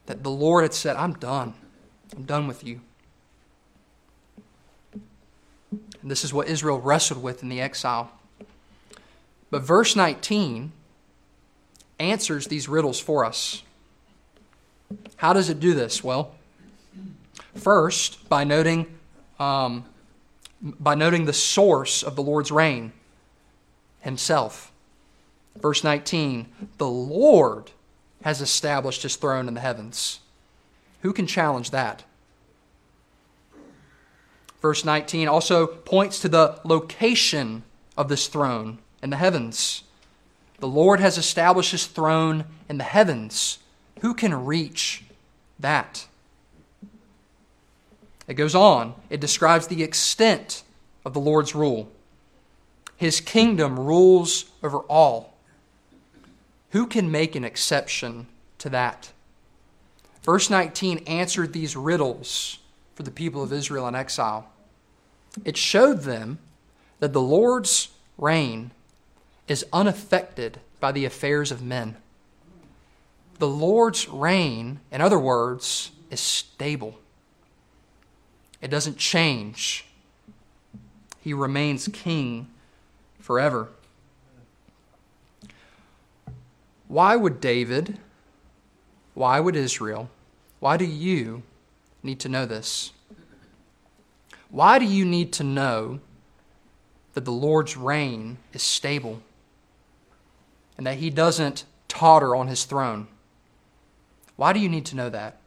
that 0.07 0.23
the 0.23 0.31
Lord 0.31 0.63
had 0.63 0.75
said, 0.75 0.97
I'm 0.97 1.15
done. 1.15 1.55
I'm 2.15 2.25
done 2.25 2.47
with 2.47 2.65
you. 2.65 2.81
And 4.93 6.11
this 6.11 6.25
is 6.25 6.33
what 6.33 6.49
Israel 6.49 6.81
wrestled 6.81 7.23
with 7.23 7.43
in 7.43 7.49
the 7.49 7.61
exile. 7.61 8.11
But 9.51 9.63
verse 9.63 9.97
19 9.97 10.73
answers 11.99 12.47
these 12.47 12.69
riddles 12.69 13.01
for 13.01 13.25
us. 13.25 13.63
How 15.17 15.33
does 15.33 15.49
it 15.49 15.61
do 15.61 15.75
this? 15.75 16.05
Well, 16.05 16.35
first, 17.55 18.29
by 18.29 18.45
noting, 18.45 18.87
um, 19.39 19.85
by 20.61 20.95
noting 20.95 21.25
the 21.25 21.33
source 21.33 22.03
of 22.03 22.17
the 22.17 22.23
Lord's 22.23 22.51
reign 22.51 22.93
himself. 24.05 24.71
Verse 25.57 25.83
19 25.83 26.47
The 26.79 26.89
Lord 26.89 27.73
has 28.23 28.41
established 28.41 29.03
his 29.03 29.17
throne 29.17 29.49
in 29.49 29.55
the 29.55 29.61
heavens. 29.61 30.21
Who 31.03 31.13
can 31.13 31.27
challenge 31.27 31.71
that? 31.71 32.05
Verse 34.63 34.85
19 34.85 35.29
also 35.29 35.67
points 35.67 36.21
to 36.21 36.29
the 36.29 36.59
location 36.65 37.65
of 37.99 38.09
this 38.09 38.29
throne 38.29 38.79
in 39.03 39.11
the 39.11 39.17
heavens. 39.17 39.83
The 40.59 40.67
Lord 40.67 41.01
has 41.01 41.19
established 41.19 41.73
his 41.73 41.87
throne 41.87 42.47
in 42.69 42.79
the 42.79 42.85
heavens. 42.85 43.59
Who 44.01 44.15
can 44.15 44.47
reach 44.47 45.05
that? 45.59 46.07
It 48.27 48.35
goes 48.35 48.55
on, 48.55 48.95
it 49.11 49.21
describes 49.21 49.67
the 49.67 49.83
extent 49.83 50.63
of 51.05 51.13
the 51.13 51.21
Lord's 51.21 51.55
rule. 51.55 51.93
His 52.97 53.21
kingdom 53.21 53.79
rules 53.79 54.47
over 54.63 54.79
all. 54.79 55.35
Who 56.71 56.87
can 56.87 57.11
make 57.11 57.35
an 57.35 57.45
exception 57.45 58.27
to 58.59 58.69
that? 58.71 59.13
Verse 60.23 60.49
19 60.49 60.99
answered 61.07 61.53
these 61.53 61.77
riddles 61.77 62.59
for 62.95 63.03
the 63.03 63.11
people 63.11 63.43
of 63.43 63.53
Israel 63.53 63.87
in 63.89 63.95
exile. 63.95 64.49
It 65.45 65.57
showed 65.57 66.03
them 66.03 66.39
that 67.01 67.13
the 67.13 67.21
Lord's 67.21 67.89
reign 68.17 68.71
is 69.49 69.67
unaffected 69.73 70.61
by 70.81 70.93
the 70.93 71.05
affairs 71.05 71.51
of 71.51 71.63
men. 71.63 71.97
The 73.39 73.49
Lord's 73.49 74.09
reign, 74.09 74.81
in 74.91 75.01
other 75.01 75.19
words, 75.19 75.91
is 76.11 76.21
stable. 76.21 76.99
It 78.63 78.69
doesn't 78.69 78.97
change. 78.97 79.85
He 81.21 81.35
remains 81.35 81.89
king 81.89 82.49
forever. 83.25 83.69
Why 86.89 87.17
would 87.17 87.41
David, 87.41 87.99
why 89.15 89.41
would 89.41 89.57
Israel, 89.57 90.11
why 90.61 90.77
do 90.77 90.85
you 90.85 91.43
need 92.03 92.21
to 92.21 92.29
know 92.29 92.45
this? 92.45 92.93
Why 94.51 94.79
do 94.79 94.85
you 94.85 95.07
need 95.07 95.33
to 95.33 95.43
know 95.43 96.01
that 97.15 97.25
the 97.25 97.33
Lord's 97.33 97.79
reign 97.79 98.37
is 98.53 98.63
stable 98.63 99.23
and 100.77 100.87
that 100.87 100.99
he 100.99 101.09
doesn't 101.09 101.65
totter 101.89 102.37
on 102.37 102.49
his 102.49 102.65
throne? 102.65 103.07
Why 104.37 104.53
do 104.53 104.61
you 104.61 104.69
need 104.69 104.85
to 104.87 104.97
know 104.97 105.09
that? 105.09 105.39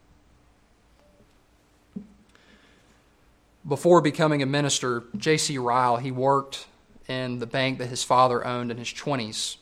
Before 3.68 4.02
becoming 4.02 4.42
a 4.42 4.48
minister, 4.48 5.04
J.C. 5.16 5.60
Ryle, 5.60 5.98
he 5.98 6.10
worked 6.10 6.66
in 7.08 7.40
the 7.40 7.46
bank 7.46 7.80
that 7.80 7.88
his 7.88 8.04
father 8.04 8.46
owned 8.46 8.72
in 8.72 8.78
his 8.78 8.90
20s. 8.90 9.58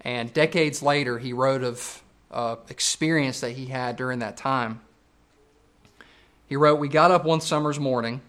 And 0.00 0.32
decades 0.32 0.82
later, 0.82 1.18
he 1.18 1.32
wrote 1.32 1.62
of 1.62 2.02
uh, 2.30 2.56
experience 2.68 3.40
that 3.40 3.52
he 3.52 3.66
had 3.66 3.96
during 3.96 4.20
that 4.20 4.36
time. 4.36 4.80
He 6.48 6.56
wrote, 6.56 6.78
We 6.78 6.88
got 6.88 7.10
up 7.10 7.24
one 7.24 7.40
summer's 7.40 7.78
morning 7.78 8.20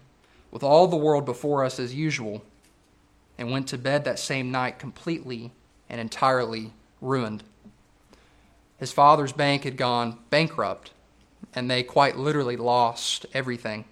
with 0.50 0.62
all 0.62 0.86
the 0.86 0.96
world 0.96 1.24
before 1.24 1.64
us 1.64 1.80
as 1.80 1.94
usual 1.94 2.42
and 3.36 3.50
went 3.50 3.66
to 3.68 3.78
bed 3.78 4.04
that 4.04 4.18
same 4.18 4.50
night 4.50 4.78
completely 4.78 5.50
and 5.88 6.00
entirely 6.00 6.72
ruined. 7.00 7.42
His 8.78 8.92
father's 8.92 9.32
bank 9.32 9.64
had 9.64 9.76
gone 9.76 10.18
bankrupt, 10.30 10.92
and 11.54 11.70
they 11.70 11.82
quite 11.82 12.16
literally 12.16 12.56
lost 12.56 13.26
everything. 13.34 13.84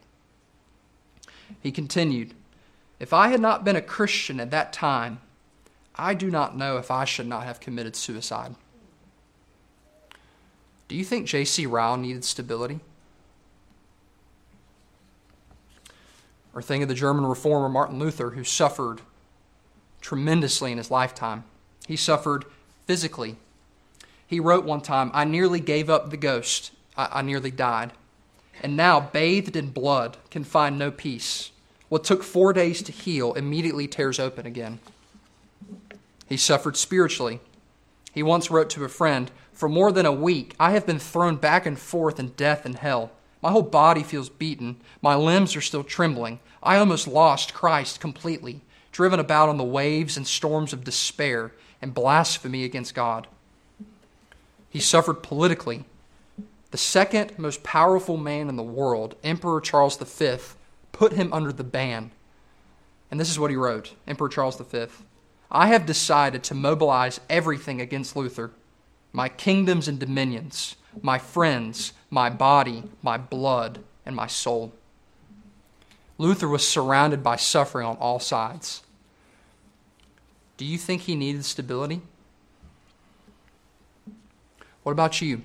He 1.61 1.73
continued, 1.73 2.35
If 3.03 3.13
I 3.13 3.29
had 3.31 3.41
not 3.41 3.65
been 3.65 3.75
a 3.75 3.83
Christian 3.83 4.39
at 4.39 4.53
that 4.53 4.73
time, 4.73 5.21
I 5.97 6.15
do 6.15 6.31
not 6.31 6.57
know 6.57 6.77
if 6.77 6.89
I 6.89 7.05
should 7.05 7.27
not 7.27 7.43
have 7.43 7.59
committed 7.59 7.97
suicide. 7.97 8.55
Do 10.87 10.95
you 10.95 11.05
think 11.05 11.27
J.C. 11.27 11.67
Ryle 11.67 11.97
needed 11.97 12.25
stability? 12.25 12.79
Or 16.55 16.63
think 16.63 16.83
of 16.85 16.89
the 16.89 16.95
German 16.95 17.27
reformer 17.27 17.69
Martin 17.69 17.99
Luther, 17.99 18.31
who 18.31 18.45
suffered 18.45 19.01
tremendously 20.01 20.71
in 20.71 20.79
his 20.79 20.91
lifetime. 20.91 21.43
He 21.89 21.97
suffered 21.97 22.45
physically. 22.87 23.35
He 24.25 24.39
wrote 24.39 24.65
one 24.65 24.81
time, 24.81 25.11
I 25.13 25.25
nearly 25.25 25.59
gave 25.59 25.91
up 25.91 26.11
the 26.11 26.17
ghost. 26.17 26.71
I, 26.97 27.09
I 27.15 27.23
nearly 27.23 27.51
died. 27.51 27.95
And 28.63 28.77
now, 28.77 29.01
bathed 29.01 29.57
in 29.57 29.71
blood, 29.71 30.19
can 30.31 30.45
find 30.45 30.79
no 30.79 30.93
peace. 30.93 31.52
What 31.93 32.05
took 32.05 32.23
four 32.23 32.55
days 32.55 32.81
to 32.85 32.91
heal 32.91 33.35
immediately 33.35 33.87
tears 33.87 34.19
open 34.19 34.47
again. 34.47 34.79
He 36.27 36.39
suffered 36.39 36.79
spiritually. 36.79 37.41
He 38.15 38.23
once 38.23 38.51
wrote 38.51 38.71
to 38.71 38.85
a 38.87 38.89
friend, 38.89 39.31
For 39.53 39.69
more 39.69 39.93
than 39.93 40.07
a 40.07 40.11
week, 40.11 40.55
I 40.59 40.71
have 40.71 40.87
been 40.87 40.99
thrown 40.99 41.37
back 41.37 41.67
and 41.67 41.79
forth 41.79 42.19
in 42.19 42.29
death 42.29 42.65
and 42.65 42.77
hell. 42.77 43.13
My 43.43 43.51
whole 43.51 43.61
body 43.61 44.03
feels 44.03 44.31
beaten. 44.31 44.77
My 45.03 45.15
limbs 45.15 45.55
are 45.55 45.61
still 45.61 45.85
trembling. 45.85 46.41
I 46.63 46.79
almost 46.79 47.07
lost 47.07 47.53
Christ 47.53 48.01
completely, 48.01 48.63
driven 48.91 49.21
about 49.21 49.51
on 49.51 49.59
the 49.59 49.63
waves 49.63 50.17
and 50.17 50.27
storms 50.27 50.73
of 50.73 50.85
despair 50.85 51.53
and 51.83 51.93
blasphemy 51.93 52.65
against 52.65 52.95
God. 52.95 53.27
He 54.71 54.81
suffered 54.81 55.23
politically. 55.23 55.85
the 56.71 56.79
second 56.79 57.39
most 57.39 57.63
powerful 57.63 58.17
man 58.17 58.49
in 58.49 58.57
the 58.57 58.63
world, 58.63 59.15
Emperor 59.23 59.61
Charles 59.61 59.99
V, 59.99 60.39
put 61.03 61.15
him 61.15 61.33
under 61.33 61.53
the 61.53 61.65
ban. 61.65 62.13
And 63.11 63.19
this 63.19 63.29
is 63.29 63.37
what 63.37 63.51
he 63.51 63.57
wrote 63.57 63.97
Emperor 64.07 64.29
Charles 64.29 64.57
V 64.57 64.87
I 65.51 65.67
have 65.67 65.85
decided 65.85 66.45
to 66.45 66.55
mobilize 66.55 67.19
everything 67.29 67.81
against 67.81 68.15
Luther 68.15 68.53
my 69.13 69.29
kingdoms 69.29 69.89
and 69.89 69.99
dominions, 69.99 70.77
my 71.03 71.19
friends, 71.19 71.93
my 72.09 72.31
body, 72.31 72.85
my 73.03 73.19
blood, 73.19 73.81
and 74.07 74.15
my 74.15 74.29
soul. 74.29 74.73
Luther 76.19 76.47
was 76.47 76.67
surrounded 76.67 77.21
by 77.21 77.35
suffering 77.35 77.85
on 77.85 77.97
all 77.97 78.21
sides. 78.21 78.85
Do 80.57 80.65
you 80.65 80.79
think 80.79 81.03
he 81.03 81.17
needed 81.17 81.45
stability? 81.45 82.01
What 84.85 84.93
about 84.93 85.21
you? 85.21 85.43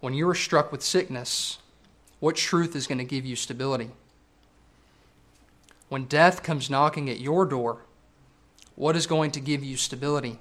When 0.00 0.12
you 0.12 0.28
are 0.28 0.34
struck 0.34 0.70
with 0.70 0.82
sickness, 0.82 1.58
what 2.20 2.36
truth 2.36 2.74
is 2.74 2.86
going 2.86 2.98
to 2.98 3.04
give 3.04 3.24
you 3.24 3.36
stability? 3.36 3.90
When 5.88 6.04
death 6.04 6.42
comes 6.42 6.68
knocking 6.68 7.08
at 7.08 7.20
your 7.20 7.46
door, 7.46 7.82
what 8.74 8.96
is 8.96 9.06
going 9.06 9.30
to 9.32 9.40
give 9.40 9.64
you 9.64 9.76
stability? 9.76 10.38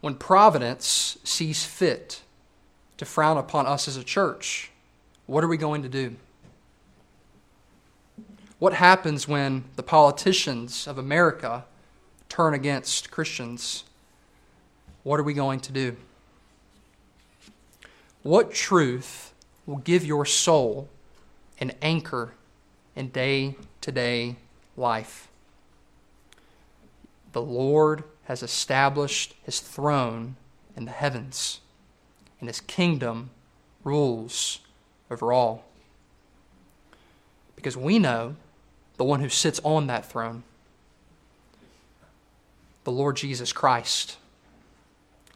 When 0.00 0.14
providence 0.14 1.18
sees 1.24 1.64
fit 1.64 2.22
to 2.98 3.04
frown 3.04 3.36
upon 3.36 3.66
us 3.66 3.88
as 3.88 3.96
a 3.96 4.04
church, 4.04 4.70
what 5.26 5.44
are 5.44 5.48
we 5.48 5.56
going 5.56 5.82
to 5.82 5.88
do? 5.88 6.16
What 8.58 8.72
happens 8.72 9.28
when 9.28 9.64
the 9.76 9.82
politicians 9.82 10.86
of 10.86 10.96
America 10.96 11.64
turn 12.28 12.54
against 12.54 13.10
Christians? 13.10 13.84
What 15.02 15.20
are 15.20 15.24
we 15.24 15.34
going 15.34 15.60
to 15.60 15.72
do? 15.72 15.96
What 18.22 18.52
truth 18.52 19.32
will 19.66 19.76
give 19.76 20.04
your 20.04 20.24
soul 20.24 20.88
an 21.58 21.72
anchor 21.82 22.32
in 22.94 23.08
day 23.08 23.56
to 23.80 23.92
day 23.92 24.36
life? 24.76 25.28
The 27.32 27.42
Lord 27.42 28.04
has 28.24 28.42
established 28.42 29.34
his 29.42 29.60
throne 29.60 30.36
in 30.76 30.84
the 30.84 30.90
heavens, 30.90 31.60
and 32.40 32.48
his 32.48 32.60
kingdom 32.60 33.30
rules 33.84 34.60
over 35.10 35.32
all. 35.32 35.64
Because 37.54 37.76
we 37.76 37.98
know 37.98 38.36
the 38.96 39.04
one 39.04 39.20
who 39.20 39.28
sits 39.28 39.60
on 39.64 39.86
that 39.86 40.10
throne, 40.10 40.42
the 42.84 42.92
Lord 42.92 43.16
Jesus 43.16 43.52
Christ. 43.52 44.16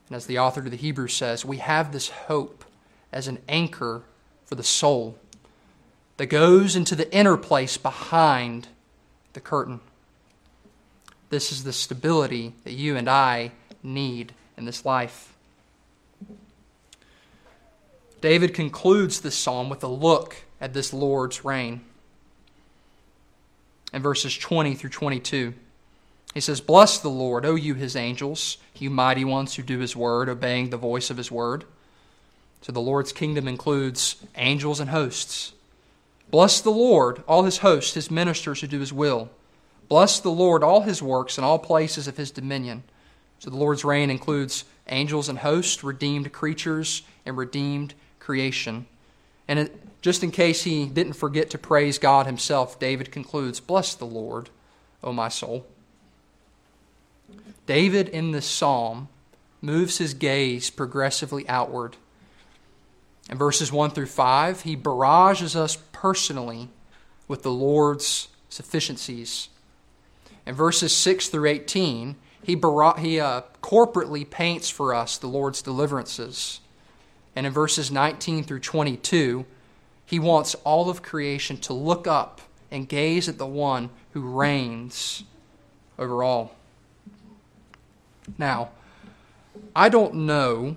And 0.09 0.17
as 0.17 0.27
the 0.27 0.39
author 0.39 0.63
to 0.63 0.71
the 0.71 0.77
Hebrews 0.77 1.15
says, 1.15 1.45
we 1.45 1.59
have 1.59 1.93
this 1.93 2.09
hope 2.09 2.65
as 3.13 3.29
an 3.29 3.39
anchor 3.49 4.03
for 4.51 4.57
the 4.57 4.65
soul 4.65 5.17
that 6.17 6.27
goes 6.27 6.75
into 6.75 6.97
the 6.97 7.11
inner 7.15 7.37
place 7.37 7.77
behind 7.79 8.67
the 9.33 9.41
curtain. 9.41 9.81
This 11.31 11.53
is 11.53 11.63
the 11.63 11.73
stability 11.73 12.53
that 12.65 12.73
you 12.73 12.97
and 12.97 13.09
I 13.09 13.53
need 13.85 14.35
in 14.59 14.65
this 14.65 14.85
life. 14.85 15.33
David 18.21 18.53
concludes 18.53 19.21
this 19.21 19.37
psalm 19.37 19.71
with 19.71 19.85
a 19.85 19.89
look 19.89 20.37
at 20.61 20.75
this 20.75 20.93
Lord's 20.93 21.45
reign. 21.45 21.83
In 23.93 24.03
verses 24.03 24.37
20 24.37 24.75
through 24.75 24.91
22, 24.91 25.55
he 26.35 26.41
says, 26.41 26.61
Bless 26.61 26.99
the 26.99 27.09
Lord, 27.09 27.47
O 27.47 27.55
you 27.55 27.75
his 27.75 27.95
angels, 27.95 28.59
you 28.75 28.91
mighty 28.91 29.25
ones 29.25 29.55
who 29.55 29.63
do 29.63 29.79
his 29.79 29.95
word, 29.95 30.29
obeying 30.29 30.71
the 30.71 30.77
voice 30.77 31.09
of 31.09 31.17
his 31.17 31.31
word. 31.31 31.65
So 32.61 32.73
the 32.73 32.81
Lord's 32.81 33.13
kingdom 33.13 33.49
includes 33.49 34.17
angels 34.37 34.81
and 34.81 34.91
hosts. 34.91 35.53
Bless 36.31 36.61
the 36.61 36.71
Lord, 36.71 37.23
all 37.27 37.45
his 37.45 37.59
hosts, 37.59 37.95
his 37.95 38.11
ministers 38.11 38.61
who 38.61 38.67
do 38.67 38.81
his 38.81 38.93
will. 38.93 39.31
Bless 39.89 40.21
the 40.21 40.31
Lord, 40.31 40.63
all 40.63 40.83
his 40.83 41.03
works, 41.03 41.37
and 41.37 41.45
all 41.45 41.59
places 41.59 42.07
of 42.07 42.17
his 42.17 42.31
dominion. 42.31 42.85
So 43.41 43.51
the 43.51 43.57
Lord's 43.57 43.85
reign 43.85 44.11
includes 44.11 44.65
angels 44.89 45.29
and 45.29 45.39
hosts, 45.39 45.83
redeemed 45.83 46.33
creatures, 46.33 47.03
and 47.27 47.37
redeemed 47.37 47.95
creation. 48.19 48.87
And 49.49 49.59
it, 49.59 50.03
just 50.03 50.23
in 50.23 50.31
case 50.31 50.63
he 50.63 50.87
didn't 50.87 51.15
forget 51.15 51.51
to 51.51 51.59
praise 51.59 51.99
God 51.99 52.27
himself, 52.27 52.79
David 52.79 53.11
concludes 53.11 53.59
Bless 53.59 53.95
the 53.95 54.05
Lord, 54.05 54.51
O 55.03 55.13
my 55.13 55.29
soul. 55.29 55.67
David 57.67 58.09
in 58.09 58.31
this 58.31 58.47
psalm 58.47 59.09
moves 59.61 59.99
his 59.99 60.15
gaze 60.15 60.71
progressively 60.71 61.49
outward. 61.49 61.97
In 63.31 63.39
verses 63.39 63.71
1 63.73 63.93
through 63.93 64.07
5, 64.07 64.63
he 64.63 64.75
barrages 64.75 65.55
us 65.55 65.79
personally 65.93 66.69
with 67.29 67.45
the 67.45 67.53
Lord's 67.53 68.27
sufficiencies. 68.49 69.49
In 70.45 70.57
verses 70.57 70.93
6 70.97 71.29
through 71.29 71.47
18, 71.47 72.17
he, 72.43 72.57
bar- 72.57 72.99
he 72.99 73.21
uh, 73.21 73.43
corporately 73.63 74.29
paints 74.29 74.69
for 74.69 74.93
us 74.93 75.17
the 75.17 75.29
Lord's 75.29 75.63
deliverances. 75.63 76.59
And 77.37 77.47
in 77.47 77.53
verses 77.53 77.93
19 77.93 78.43
through 78.43 78.61
22, 78.61 79.47
he 80.05 80.19
wants 80.19 80.57
all 80.65 80.91
of 80.91 81.01
creation 81.01 81.57
to 81.59 81.73
look 81.73 82.09
up 82.09 82.41
and 82.69 82.89
gaze 82.89 83.29
at 83.29 83.39
the 83.39 83.47
one 83.47 83.91
who 84.13 84.23
reigns 84.23 85.23
over 86.01 86.25
all. 86.25 86.57
Now, 88.37 88.71
I 89.77 89.89
don't 89.89 90.15
know 90.15 90.77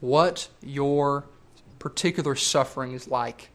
what 0.00 0.48
your 0.62 1.24
particular 1.82 2.36
suffering 2.36 2.92
is 2.92 3.08
like. 3.08 3.50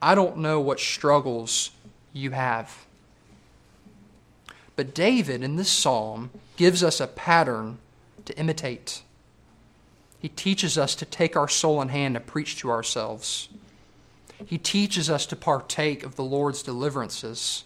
I 0.00 0.14
don't 0.14 0.38
know 0.38 0.60
what 0.60 0.80
struggles 0.80 1.70
you 2.14 2.30
have. 2.30 2.86
But 4.76 4.94
David 4.94 5.42
in 5.42 5.56
this 5.56 5.68
psalm 5.68 6.30
gives 6.56 6.82
us 6.82 6.98
a 6.98 7.06
pattern 7.06 7.76
to 8.24 8.38
imitate. 8.38 9.02
He 10.20 10.30
teaches 10.30 10.78
us 10.78 10.94
to 10.94 11.04
take 11.04 11.36
our 11.36 11.48
soul 11.48 11.82
in 11.82 11.90
hand 11.90 12.16
and 12.16 12.26
preach 12.26 12.56
to 12.60 12.70
ourselves. 12.70 13.50
He 14.46 14.56
teaches 14.56 15.10
us 15.10 15.26
to 15.26 15.36
partake 15.36 16.02
of 16.02 16.16
the 16.16 16.24
Lord's 16.24 16.62
deliverances. 16.62 17.64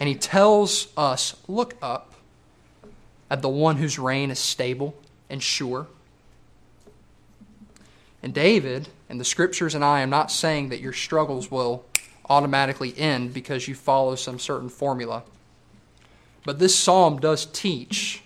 And 0.00 0.08
he 0.08 0.14
tells 0.14 0.88
us 0.96 1.36
look 1.48 1.74
up 1.82 2.14
at 3.28 3.42
the 3.42 3.50
one 3.50 3.76
whose 3.76 3.98
reign 3.98 4.30
is 4.30 4.38
stable 4.38 4.94
and 5.28 5.42
sure. 5.42 5.86
And 8.22 8.34
David 8.34 8.88
and 9.08 9.20
the 9.20 9.24
scriptures 9.24 9.74
and 9.74 9.84
I 9.84 10.00
am 10.00 10.10
not 10.10 10.30
saying 10.30 10.70
that 10.70 10.80
your 10.80 10.92
struggles 10.92 11.50
will 11.50 11.84
automatically 12.28 12.96
end 12.96 13.32
because 13.32 13.68
you 13.68 13.74
follow 13.74 14.14
some 14.14 14.38
certain 14.38 14.68
formula. 14.68 15.22
But 16.44 16.58
this 16.58 16.76
psalm 16.76 17.18
does 17.18 17.46
teach 17.46 18.22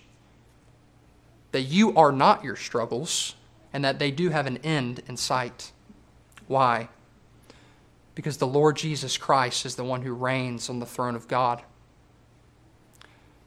that 1.52 1.62
you 1.62 1.94
are 1.96 2.12
not 2.12 2.44
your 2.44 2.56
struggles 2.56 3.34
and 3.72 3.84
that 3.84 3.98
they 3.98 4.10
do 4.10 4.30
have 4.30 4.46
an 4.46 4.58
end 4.58 5.02
in 5.08 5.16
sight. 5.16 5.72
Why? 6.46 6.88
Because 8.14 8.36
the 8.36 8.46
Lord 8.46 8.76
Jesus 8.76 9.16
Christ 9.16 9.64
is 9.64 9.76
the 9.76 9.84
one 9.84 10.02
who 10.02 10.12
reigns 10.12 10.68
on 10.68 10.78
the 10.78 10.86
throne 10.86 11.14
of 11.14 11.28
God. 11.28 11.62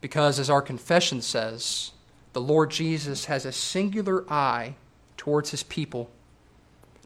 Because, 0.02 0.40
as 0.40 0.50
our 0.50 0.62
confession 0.62 1.22
says, 1.22 1.92
the 2.34 2.42
Lord 2.42 2.72
Jesus 2.72 3.26
has 3.26 3.46
a 3.46 3.52
singular 3.52 4.26
eye 4.32 4.76
towards 5.18 5.52
his 5.52 5.64
people 5.64 6.10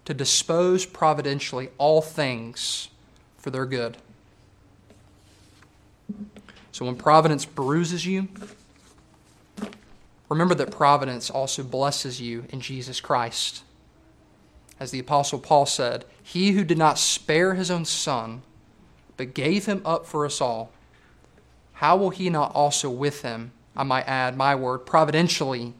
to 0.07 0.13
dispose 0.13 0.85
providentially 0.85 1.69
all 1.77 2.01
things 2.01 2.87
for 3.37 3.51
their 3.51 3.65
good. 3.65 3.97
So 6.71 6.85
when 6.85 6.95
providence 6.95 7.43
bruises 7.43 8.05
you, 8.05 8.29
remember 10.29 10.55
that 10.55 10.71
providence 10.71 11.29
also 11.29 11.61
blesses 11.61 12.21
you 12.21 12.45
in 12.49 12.61
Jesus 12.61 13.01
Christ. 13.01 13.63
As 14.79 14.91
the 14.91 14.99
Apostle 14.99 15.39
Paul 15.39 15.65
said, 15.65 16.05
He 16.23 16.53
who 16.53 16.63
did 16.63 16.77
not 16.77 16.97
spare 16.97 17.55
his 17.55 17.69
own 17.69 17.83
Son, 17.83 18.43
but 19.17 19.33
gave 19.33 19.65
him 19.65 19.81
up 19.83 20.05
for 20.05 20.25
us 20.25 20.39
all 20.39 20.71
how 21.77 21.95
will 21.95 22.09
he 22.09 22.31
not 22.31 22.55
also 22.55 22.89
with 22.89 23.21
him, 23.21 23.51
I 23.75 23.83
might 23.83 24.07
add 24.07 24.35
my 24.35 24.55
word, 24.55 24.79
providentially 24.79 25.75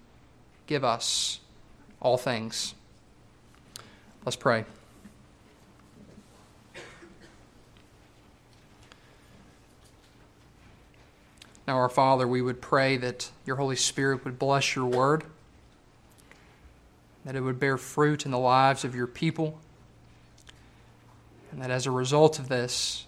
give 0.67 0.84
us 0.84 1.39
all 1.99 2.17
things? 2.17 2.75
Let's 4.26 4.36
pray. 4.36 4.65
Now, 11.68 11.78
our 11.78 11.89
Father, 11.89 12.28
we 12.28 12.41
would 12.41 12.61
pray 12.61 12.97
that 12.97 13.30
your 13.45 13.57
Holy 13.57 13.76
Spirit 13.76 14.24
would 14.24 14.39
bless 14.39 14.76
your 14.76 14.86
word, 14.86 15.26
that 17.26 17.36
it 17.36 17.41
would 17.41 17.59
bear 17.59 17.78
fruit 17.78 18.26
in 18.26 18.32
the 18.32 18.39
lives 18.39 18.86
of 18.86 18.95
your 18.95 19.07
people, 19.07 19.59
and 21.51 21.61
that 21.61 21.72
as 21.72 21.86
a 21.86 21.91
result 21.91 22.39
of 22.39 22.47
this, 22.47 23.05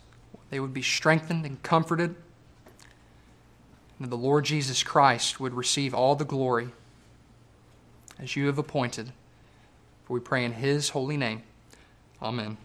they 0.49 0.60
would 0.60 0.74
be 0.74 0.82
strengthened 0.82 1.45
and 1.45 1.62
comforted 1.64 2.16
and 3.99 4.05
that 4.05 4.16
the 4.16 4.22
Lord 4.22 4.45
Jesus 4.45 4.82
Christ 4.82 5.41
would 5.41 5.53
receive 5.53 5.93
all 5.93 6.16
the 6.16 6.24
glory, 6.24 6.70
as 8.18 8.36
you 8.36 8.47
have 8.47 8.57
appointed. 8.57 9.12
For 10.10 10.14
we 10.16 10.22
pray 10.22 10.43
in 10.43 10.53
his 10.53 10.89
holy 10.89 11.18
name. 11.18 11.43
Amen. 12.20 12.57